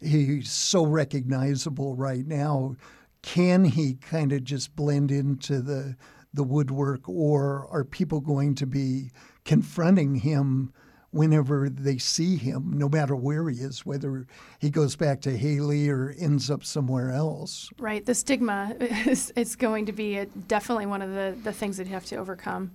he's 0.00 0.50
so 0.50 0.84
recognizable 0.84 1.94
right 1.94 2.26
now? 2.26 2.76
Can 3.22 3.64
he 3.64 3.94
kind 3.94 4.32
of 4.32 4.44
just 4.44 4.74
blend 4.74 5.10
into 5.10 5.60
the 5.60 5.96
the 6.34 6.42
woodwork, 6.42 7.06
or 7.08 7.68
are 7.70 7.84
people 7.84 8.20
going 8.20 8.54
to 8.54 8.66
be 8.66 9.10
confronting 9.44 10.14
him 10.16 10.72
whenever 11.12 11.68
they 11.68 11.98
see 11.98 12.36
him, 12.36 12.72
no 12.74 12.88
matter 12.88 13.14
where 13.14 13.48
he 13.48 13.58
is, 13.58 13.86
whether 13.86 14.26
he 14.58 14.70
goes 14.70 14.96
back 14.96 15.20
to 15.20 15.36
Hailey 15.36 15.88
or 15.88 16.14
ends 16.18 16.50
up 16.50 16.64
somewhere 16.64 17.12
else? 17.12 17.70
Right, 17.78 18.04
the 18.04 18.14
stigma 18.14 18.74
is, 18.80 19.30
is 19.36 19.54
going 19.54 19.86
to 19.86 19.92
be 19.92 20.16
a, 20.16 20.26
definitely 20.26 20.86
one 20.86 21.02
of 21.02 21.10
the, 21.10 21.36
the 21.44 21.52
things 21.52 21.76
that 21.76 21.86
you 21.86 21.92
have 21.92 22.06
to 22.06 22.16
overcome. 22.16 22.72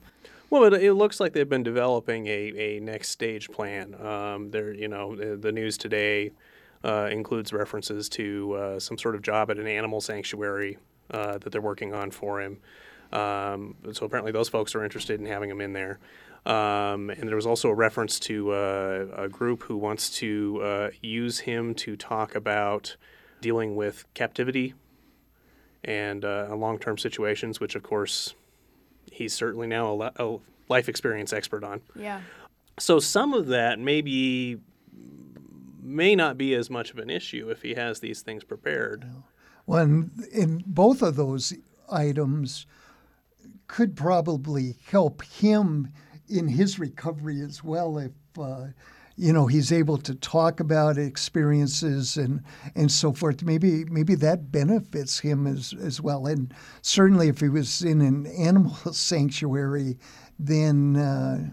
Well, 0.50 0.64
it, 0.64 0.82
it 0.82 0.94
looks 0.94 1.20
like 1.20 1.34
they've 1.34 1.50
been 1.50 1.64
developing 1.64 2.28
a, 2.28 2.78
a 2.78 2.80
next 2.80 3.10
stage 3.10 3.50
plan. 3.50 3.96
Um, 3.96 4.52
there, 4.52 4.72
you 4.72 4.88
know, 4.88 5.16
the, 5.16 5.36
the 5.36 5.52
news 5.52 5.78
today 5.78 6.32
uh, 6.86 7.10
includes 7.12 7.52
references 7.52 8.08
to 8.10 8.54
uh, 8.54 8.80
some 8.80 8.98
sort 8.98 9.16
of 9.16 9.24
job 9.24 9.52
at 9.52 9.58
an 9.58 9.68
animal 9.68 10.00
sanctuary 10.00 10.78
uh, 11.12 11.40
that 11.40 11.52
they're 11.52 11.60
working 11.60 11.94
on 11.94 12.12
for 12.12 12.40
him. 12.40 12.60
Um, 13.12 13.76
so 13.94 14.06
apparently, 14.06 14.32
those 14.32 14.50
folks 14.50 14.76
are 14.76 14.84
interested 14.84 15.20
in 15.20 15.26
having 15.26 15.50
him 15.50 15.62
in 15.62 15.74
there. 15.74 16.00
Um, 16.46 17.10
and 17.10 17.28
there 17.28 17.36
was 17.36 17.46
also 17.46 17.68
a 17.70 17.74
reference 17.74 18.20
to 18.22 18.52
uh, 18.52 19.08
a 19.18 19.28
group 19.28 19.64
who 19.64 19.76
wants 19.76 20.10
to 20.20 20.62
uh, 20.64 20.90
use 21.02 21.40
him 21.40 21.76
to 21.76 21.98
talk 21.98 22.36
about 22.36 22.96
dealing 23.42 23.76
with 23.76 24.06
captivity 24.14 24.74
and 25.84 26.24
uh, 26.24 26.56
long-term 26.56 26.98
situations, 26.98 27.60
which 27.60 27.76
of 27.76 27.84
course 27.84 28.34
he's 29.12 29.34
certainly 29.34 29.68
now 29.68 29.92
a, 29.92 29.96
li- 29.96 30.10
a 30.16 30.38
life 30.70 30.88
experience 30.88 31.34
expert 31.34 31.64
on. 31.64 31.82
Yeah. 31.96 32.22
So 32.80 33.00
some 33.00 33.34
of 33.34 33.48
that 33.48 33.80
maybe 33.80 34.60
may 35.82 36.16
not 36.16 36.38
be 36.38 36.54
as 36.54 36.70
much 36.70 36.92
of 36.92 36.98
an 36.98 37.10
issue 37.10 37.50
if 37.50 37.62
he 37.62 37.74
has 37.74 38.00
these 38.00 38.22
things 38.22 38.44
prepared. 38.44 39.06
Well, 39.66 39.84
in 39.84 40.64
both 40.66 41.02
of 41.02 41.16
those 41.16 41.54
items 41.92 42.66
could 43.68 43.96
probably 43.96 44.76
help 44.90 45.24
him 45.24 45.92
in 46.30 46.48
his 46.48 46.80
recovery 46.80 47.42
as 47.42 47.64
well 47.64 47.98
if 47.98 48.12
uh, 48.40 48.68
you 49.16 49.34
know 49.34 49.48
he's 49.48 49.72
able 49.72 49.98
to 49.98 50.14
talk 50.14 50.60
about 50.60 50.98
experiences 50.98 52.18
and 52.18 52.44
and 52.76 52.92
so 52.92 53.12
forth. 53.12 53.44
Maybe 53.44 53.86
maybe 53.86 54.16
that 54.16 54.52
benefits 54.52 55.20
him 55.20 55.48
as 55.48 55.74
as 55.82 56.02
well. 56.02 56.28
And 56.28 56.54
certainly 56.82 57.28
if 57.28 57.40
he 57.40 57.50
was 57.50 57.82
in 57.82 58.02
an 58.02 58.28
animal 58.28 58.76
sanctuary 58.94 59.98
then 60.40 60.96
uh, 60.96 61.50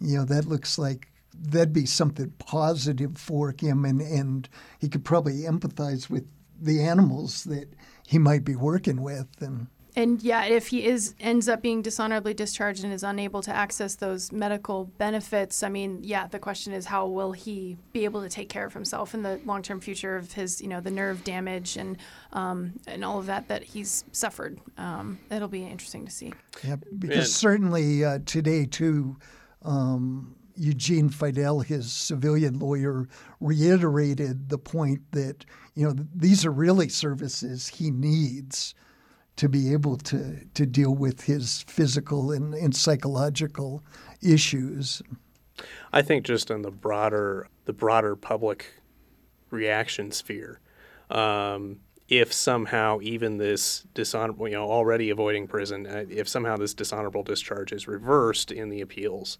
you 0.00 0.18
know 0.18 0.24
that 0.24 0.46
looks 0.46 0.78
like 0.78 1.08
that'd 1.34 1.72
be 1.72 1.86
something 1.86 2.30
positive 2.38 3.16
for 3.16 3.54
him 3.58 3.84
and 3.84 4.00
and 4.00 4.48
he 4.78 4.88
could 4.88 5.04
probably 5.04 5.42
empathize 5.42 6.10
with 6.10 6.26
the 6.60 6.82
animals 6.82 7.44
that 7.44 7.72
he 8.06 8.18
might 8.18 8.44
be 8.44 8.56
working 8.56 9.00
with 9.00 9.28
and 9.40 9.68
And 9.98 10.22
yeah, 10.22 10.44
if 10.44 10.68
he 10.68 10.86
is 10.86 11.16
ends 11.18 11.48
up 11.48 11.60
being 11.60 11.82
dishonorably 11.82 12.32
discharged 12.32 12.84
and 12.84 12.92
is 12.92 13.02
unable 13.02 13.42
to 13.42 13.50
access 13.50 13.96
those 13.96 14.30
medical 14.30 14.84
benefits, 14.96 15.64
I 15.64 15.70
mean, 15.70 15.98
yeah, 16.04 16.28
the 16.28 16.38
question 16.38 16.72
is 16.72 16.86
how 16.86 17.08
will 17.08 17.32
he 17.32 17.76
be 17.92 18.04
able 18.04 18.22
to 18.22 18.28
take 18.28 18.48
care 18.48 18.64
of 18.64 18.72
himself 18.72 19.12
in 19.12 19.22
the 19.22 19.40
long 19.44 19.60
term 19.60 19.80
future 19.80 20.14
of 20.14 20.30
his, 20.32 20.60
you 20.60 20.68
know, 20.68 20.80
the 20.80 20.92
nerve 20.92 21.24
damage 21.24 21.76
and 21.76 21.96
um, 22.32 22.74
and 22.86 23.04
all 23.04 23.18
of 23.18 23.26
that 23.26 23.48
that 23.48 23.64
he's 23.64 24.04
suffered. 24.12 24.60
Um, 24.76 25.18
it'll 25.32 25.48
be 25.48 25.64
interesting 25.64 26.04
to 26.04 26.12
see. 26.12 26.32
Yeah, 26.62 26.76
because 26.96 27.34
certainly 27.34 28.04
uh, 28.04 28.20
today 28.24 28.66
too. 28.66 29.16
Um, 29.62 30.36
Eugene 30.54 31.10
Fidell, 31.10 31.64
his 31.64 31.92
civilian 31.92 32.60
lawyer, 32.60 33.08
reiterated 33.40 34.48
the 34.48 34.58
point 34.58 35.00
that 35.10 35.44
you 35.74 35.88
know 35.88 35.94
these 36.14 36.46
are 36.46 36.52
really 36.52 36.88
services 36.88 37.66
he 37.66 37.90
needs 37.90 38.76
to 39.38 39.48
be 39.48 39.72
able 39.72 39.96
to 39.96 40.44
to 40.54 40.66
deal 40.66 40.94
with 40.94 41.22
his 41.22 41.64
physical 41.66 42.32
and, 42.32 42.54
and 42.54 42.74
psychological 42.74 43.82
issues. 44.20 45.00
I 45.92 46.02
think 46.02 46.26
just 46.26 46.50
in 46.50 46.62
the 46.62 46.70
broader 46.70 47.48
the 47.64 47.72
broader 47.72 48.16
public 48.16 48.66
reaction 49.50 50.10
sphere, 50.10 50.60
um, 51.10 51.80
if 52.08 52.32
somehow 52.32 52.98
even 53.02 53.38
this 53.38 53.86
dishonorable, 53.94 54.48
you 54.48 54.54
know, 54.54 54.68
already 54.68 55.10
avoiding 55.10 55.46
prison, 55.46 55.86
uh, 55.86 56.04
if 56.08 56.28
somehow 56.28 56.56
this 56.56 56.74
dishonorable 56.74 57.22
discharge 57.22 57.72
is 57.72 57.86
reversed 57.86 58.50
in 58.50 58.70
the 58.70 58.80
appeals, 58.80 59.38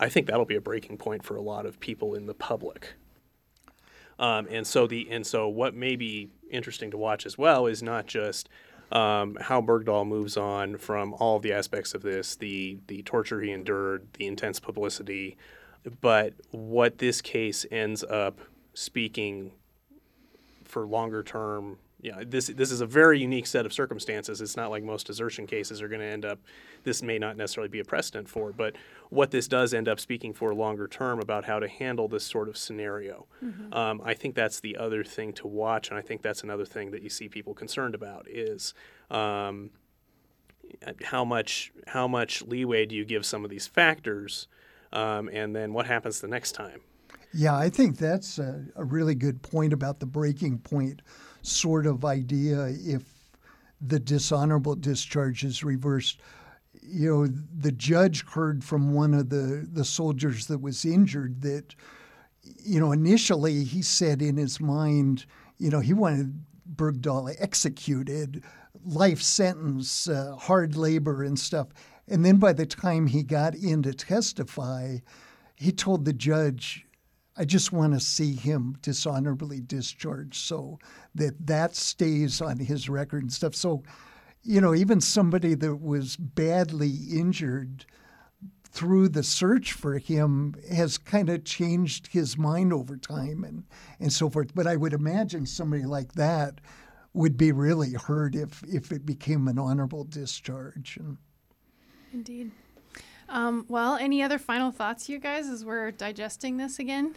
I 0.00 0.08
think 0.08 0.26
that'll 0.26 0.46
be 0.46 0.56
a 0.56 0.60
breaking 0.60 0.96
point 0.96 1.24
for 1.24 1.36
a 1.36 1.42
lot 1.42 1.66
of 1.66 1.78
people 1.78 2.14
in 2.14 2.26
the 2.26 2.34
public. 2.34 2.94
Um, 4.18 4.46
and 4.50 4.66
so 4.66 4.86
the 4.86 5.08
and 5.10 5.26
so 5.26 5.46
what 5.46 5.74
may 5.74 5.94
be 5.94 6.30
interesting 6.50 6.90
to 6.92 6.96
watch 6.96 7.26
as 7.26 7.36
well 7.36 7.66
is 7.66 7.82
not 7.82 8.06
just 8.06 8.48
um, 8.92 9.36
how 9.40 9.60
Bergdahl 9.60 10.06
moves 10.06 10.36
on 10.36 10.78
from 10.78 11.14
all 11.14 11.36
of 11.36 11.42
the 11.42 11.52
aspects 11.52 11.94
of 11.94 12.02
this, 12.02 12.36
the 12.36 12.78
the 12.86 13.02
torture 13.02 13.40
he 13.40 13.50
endured, 13.50 14.06
the 14.14 14.26
intense 14.26 14.60
publicity, 14.60 15.36
but 16.00 16.34
what 16.50 16.98
this 16.98 17.20
case 17.20 17.66
ends 17.70 18.04
up 18.04 18.40
speaking 18.74 19.52
for 20.64 20.86
longer 20.86 21.22
term 21.22 21.78
you 22.06 22.12
know, 22.12 22.22
this 22.22 22.46
this 22.46 22.70
is 22.70 22.80
a 22.80 22.86
very 22.86 23.18
unique 23.18 23.48
set 23.48 23.66
of 23.66 23.72
circumstances. 23.72 24.40
It's 24.40 24.56
not 24.56 24.70
like 24.70 24.84
most 24.84 25.08
desertion 25.08 25.44
cases 25.44 25.82
are 25.82 25.88
going 25.88 26.00
to 26.00 26.06
end 26.06 26.24
up. 26.24 26.38
This 26.84 27.02
may 27.02 27.18
not 27.18 27.36
necessarily 27.36 27.68
be 27.68 27.80
a 27.80 27.84
precedent 27.84 28.28
for, 28.28 28.52
but 28.52 28.76
what 29.10 29.32
this 29.32 29.48
does 29.48 29.74
end 29.74 29.88
up 29.88 29.98
speaking 29.98 30.32
for 30.32 30.54
longer 30.54 30.86
term 30.86 31.18
about 31.18 31.46
how 31.46 31.58
to 31.58 31.66
handle 31.66 32.06
this 32.06 32.22
sort 32.22 32.48
of 32.48 32.56
scenario. 32.56 33.26
Mm-hmm. 33.44 33.74
Um, 33.74 34.00
I 34.04 34.14
think 34.14 34.36
that's 34.36 34.60
the 34.60 34.76
other 34.76 35.02
thing 35.02 35.32
to 35.32 35.48
watch, 35.48 35.88
and 35.88 35.98
I 35.98 36.00
think 36.00 36.22
that's 36.22 36.44
another 36.44 36.64
thing 36.64 36.92
that 36.92 37.02
you 37.02 37.10
see 37.10 37.28
people 37.28 37.54
concerned 37.54 37.96
about 37.96 38.28
is. 38.28 38.72
Um, 39.10 39.70
how 41.04 41.24
much 41.24 41.72
how 41.86 42.08
much 42.08 42.42
leeway 42.42 42.86
do 42.86 42.96
you 42.96 43.04
give 43.04 43.24
some 43.24 43.44
of 43.44 43.50
these 43.50 43.68
factors, 43.68 44.48
um, 44.92 45.30
and 45.32 45.54
then 45.54 45.72
what 45.72 45.86
happens 45.86 46.20
the 46.20 46.26
next 46.26 46.52
time? 46.52 46.80
Yeah, 47.32 47.56
I 47.56 47.68
think 47.68 47.98
that's 47.98 48.38
a, 48.40 48.64
a 48.74 48.84
really 48.84 49.14
good 49.14 49.42
point 49.42 49.72
about 49.72 50.00
the 50.00 50.06
breaking 50.06 50.58
point 50.58 51.02
sort 51.46 51.86
of 51.86 52.04
idea 52.04 52.66
if 52.66 53.02
the 53.80 54.00
dishonorable 54.00 54.74
discharge 54.74 55.44
is 55.44 55.62
reversed. 55.62 56.20
You 56.82 57.10
know, 57.10 57.26
the 57.58 57.72
judge 57.72 58.24
heard 58.26 58.64
from 58.64 58.94
one 58.94 59.14
of 59.14 59.28
the, 59.28 59.66
the 59.70 59.84
soldiers 59.84 60.46
that 60.46 60.60
was 60.60 60.84
injured 60.84 61.42
that, 61.42 61.74
you 62.42 62.80
know, 62.80 62.92
initially 62.92 63.64
he 63.64 63.82
said 63.82 64.22
in 64.22 64.36
his 64.36 64.60
mind, 64.60 65.26
you 65.58 65.70
know, 65.70 65.80
he 65.80 65.92
wanted 65.92 66.44
Bergdahl 66.74 67.34
executed, 67.38 68.42
life 68.84 69.22
sentence, 69.22 70.08
uh, 70.08 70.36
hard 70.36 70.76
labor, 70.76 71.22
and 71.22 71.38
stuff. 71.38 71.68
And 72.08 72.24
then 72.24 72.36
by 72.36 72.52
the 72.52 72.66
time 72.66 73.06
he 73.06 73.22
got 73.22 73.54
in 73.54 73.82
to 73.82 73.92
testify, 73.92 74.98
he 75.56 75.72
told 75.72 76.04
the 76.04 76.12
judge, 76.12 76.85
I 77.36 77.44
just 77.44 77.72
want 77.72 77.92
to 77.92 78.00
see 78.00 78.34
him 78.34 78.76
dishonorably 78.80 79.60
discharged 79.60 80.36
so 80.36 80.78
that 81.14 81.46
that 81.46 81.76
stays 81.76 82.40
on 82.40 82.58
his 82.58 82.88
record 82.88 83.22
and 83.22 83.32
stuff. 83.32 83.54
So, 83.54 83.82
you 84.42 84.60
know, 84.60 84.74
even 84.74 85.00
somebody 85.00 85.54
that 85.54 85.76
was 85.76 86.16
badly 86.16 86.94
injured 87.12 87.84
through 88.70 89.08
the 89.08 89.22
search 89.22 89.72
for 89.72 89.98
him 89.98 90.54
has 90.70 90.98
kind 90.98 91.28
of 91.28 91.44
changed 91.44 92.08
his 92.08 92.36
mind 92.36 92.72
over 92.72 92.96
time 92.96 93.44
and, 93.44 93.64
and 94.00 94.12
so 94.12 94.28
forth. 94.30 94.54
But 94.54 94.66
I 94.66 94.76
would 94.76 94.92
imagine 94.92 95.46
somebody 95.46 95.84
like 95.84 96.12
that 96.12 96.60
would 97.12 97.36
be 97.36 97.52
really 97.52 97.92
hurt 97.92 98.34
if, 98.34 98.62
if 98.64 98.92
it 98.92 99.06
became 99.06 99.48
an 99.48 99.58
honorable 99.58 100.04
discharge. 100.04 100.98
Indeed. 102.12 102.50
Um, 103.28 103.64
well, 103.68 103.96
any 103.96 104.22
other 104.22 104.38
final 104.38 104.70
thoughts, 104.70 105.08
you 105.08 105.18
guys, 105.18 105.48
as 105.48 105.64
we're 105.64 105.90
digesting 105.90 106.58
this 106.58 106.78
again? 106.78 107.16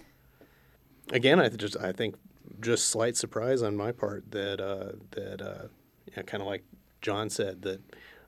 Again, 1.11 1.39
I 1.39 1.49
just 1.49 1.77
I 1.77 1.91
think 1.91 2.15
just 2.61 2.89
slight 2.89 3.15
surprise 3.15 3.61
on 3.61 3.75
my 3.75 3.91
part 3.91 4.31
that 4.31 4.59
uh, 4.59 4.93
that 5.11 5.41
uh, 5.41 6.21
kind 6.23 6.41
of 6.41 6.47
like 6.47 6.63
John 7.01 7.29
said 7.29 7.61
that 7.63 7.81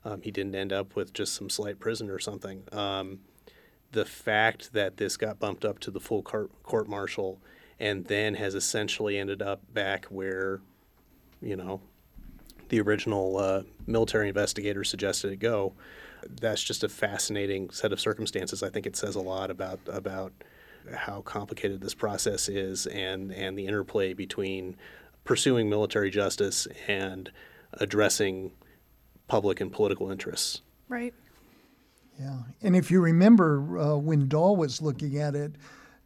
um, 0.04 0.22
he 0.22 0.30
didn't 0.30 0.54
end 0.54 0.72
up 0.72 0.96
with 0.96 1.12
just 1.12 1.34
some 1.34 1.50
slight 1.50 1.78
prison 1.78 2.10
or 2.10 2.18
something. 2.18 2.62
Um, 2.72 3.20
the 3.92 4.04
fact 4.04 4.72
that 4.72 4.96
this 4.96 5.16
got 5.16 5.38
bumped 5.38 5.64
up 5.64 5.78
to 5.80 5.90
the 5.90 6.00
full 6.00 6.22
court, 6.22 6.50
court 6.62 6.88
martial 6.88 7.38
and 7.78 8.06
then 8.06 8.34
has 8.34 8.54
essentially 8.54 9.18
ended 9.18 9.42
up 9.42 9.60
back 9.74 10.06
where, 10.06 10.60
you 11.40 11.56
know, 11.56 11.80
the 12.68 12.80
original 12.80 13.36
uh, 13.36 13.62
military 13.86 14.28
investigator 14.28 14.82
suggested 14.82 15.32
it 15.32 15.40
go. 15.40 15.74
That's 16.40 16.62
just 16.62 16.84
a 16.84 16.88
fascinating 16.88 17.70
set 17.70 17.92
of 17.92 18.00
circumstances. 18.00 18.62
I 18.62 18.70
think 18.70 18.86
it 18.86 18.96
says 18.96 19.14
a 19.14 19.20
lot 19.20 19.50
about 19.50 19.80
about 19.88 20.32
how 20.94 21.20
complicated 21.22 21.80
this 21.80 21.94
process 21.94 22.48
is 22.48 22.86
and, 22.86 23.32
and 23.32 23.58
the 23.58 23.66
interplay 23.66 24.12
between 24.12 24.76
pursuing 25.24 25.68
military 25.70 26.10
justice 26.10 26.66
and 26.88 27.30
addressing 27.74 28.52
public 29.28 29.60
and 29.60 29.72
political 29.72 30.10
interests. 30.10 30.62
Right. 30.88 31.14
Yeah. 32.20 32.38
And 32.62 32.76
if 32.76 32.90
you 32.90 33.00
remember 33.00 33.78
uh, 33.78 33.96
when 33.96 34.28
Dahl 34.28 34.56
was 34.56 34.82
looking 34.82 35.18
at 35.18 35.34
it, 35.34 35.52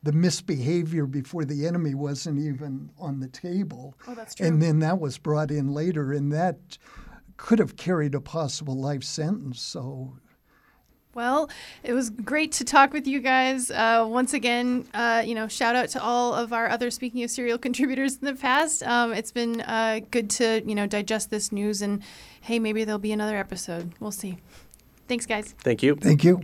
the 0.02 0.12
misbehavior 0.12 1.06
before 1.06 1.44
the 1.44 1.66
enemy 1.66 1.94
wasn't 1.94 2.38
even 2.38 2.90
on 2.98 3.18
the 3.18 3.28
table. 3.28 3.96
Oh, 4.06 4.14
that's 4.14 4.36
true. 4.36 4.46
And 4.46 4.62
then 4.62 4.78
that 4.80 5.00
was 5.00 5.18
brought 5.18 5.50
in 5.50 5.72
later, 5.72 6.12
and 6.12 6.32
that 6.32 6.78
could 7.36 7.58
have 7.58 7.76
carried 7.76 8.14
a 8.14 8.20
possible 8.20 8.78
life 8.80 9.02
sentence. 9.02 9.60
So 9.60 10.16
well, 11.16 11.50
it 11.82 11.94
was 11.94 12.10
great 12.10 12.52
to 12.52 12.64
talk 12.64 12.92
with 12.92 13.06
you 13.06 13.20
guys. 13.20 13.70
Uh, 13.70 14.06
once 14.08 14.34
again, 14.34 14.86
uh, 14.94 15.22
you 15.24 15.34
know, 15.34 15.48
shout 15.48 15.74
out 15.74 15.88
to 15.88 16.02
all 16.02 16.34
of 16.34 16.52
our 16.52 16.68
other 16.68 16.90
Speaking 16.90 17.24
of 17.24 17.30
Serial 17.30 17.58
contributors 17.66 18.16
in 18.16 18.26
the 18.26 18.34
past. 18.34 18.82
Um, 18.84 19.12
it's 19.12 19.32
been 19.32 19.62
uh, 19.62 20.00
good 20.10 20.30
to, 20.30 20.62
you 20.64 20.74
know, 20.74 20.86
digest 20.86 21.30
this 21.30 21.50
news 21.50 21.82
and 21.82 22.02
hey, 22.42 22.58
maybe 22.58 22.84
there'll 22.84 22.98
be 22.98 23.12
another 23.12 23.36
episode. 23.36 23.92
We'll 23.98 24.12
see. 24.12 24.38
Thanks, 25.08 25.26
guys. 25.26 25.54
Thank 25.58 25.82
you. 25.82 25.96
Thank 25.96 26.22
you. 26.22 26.42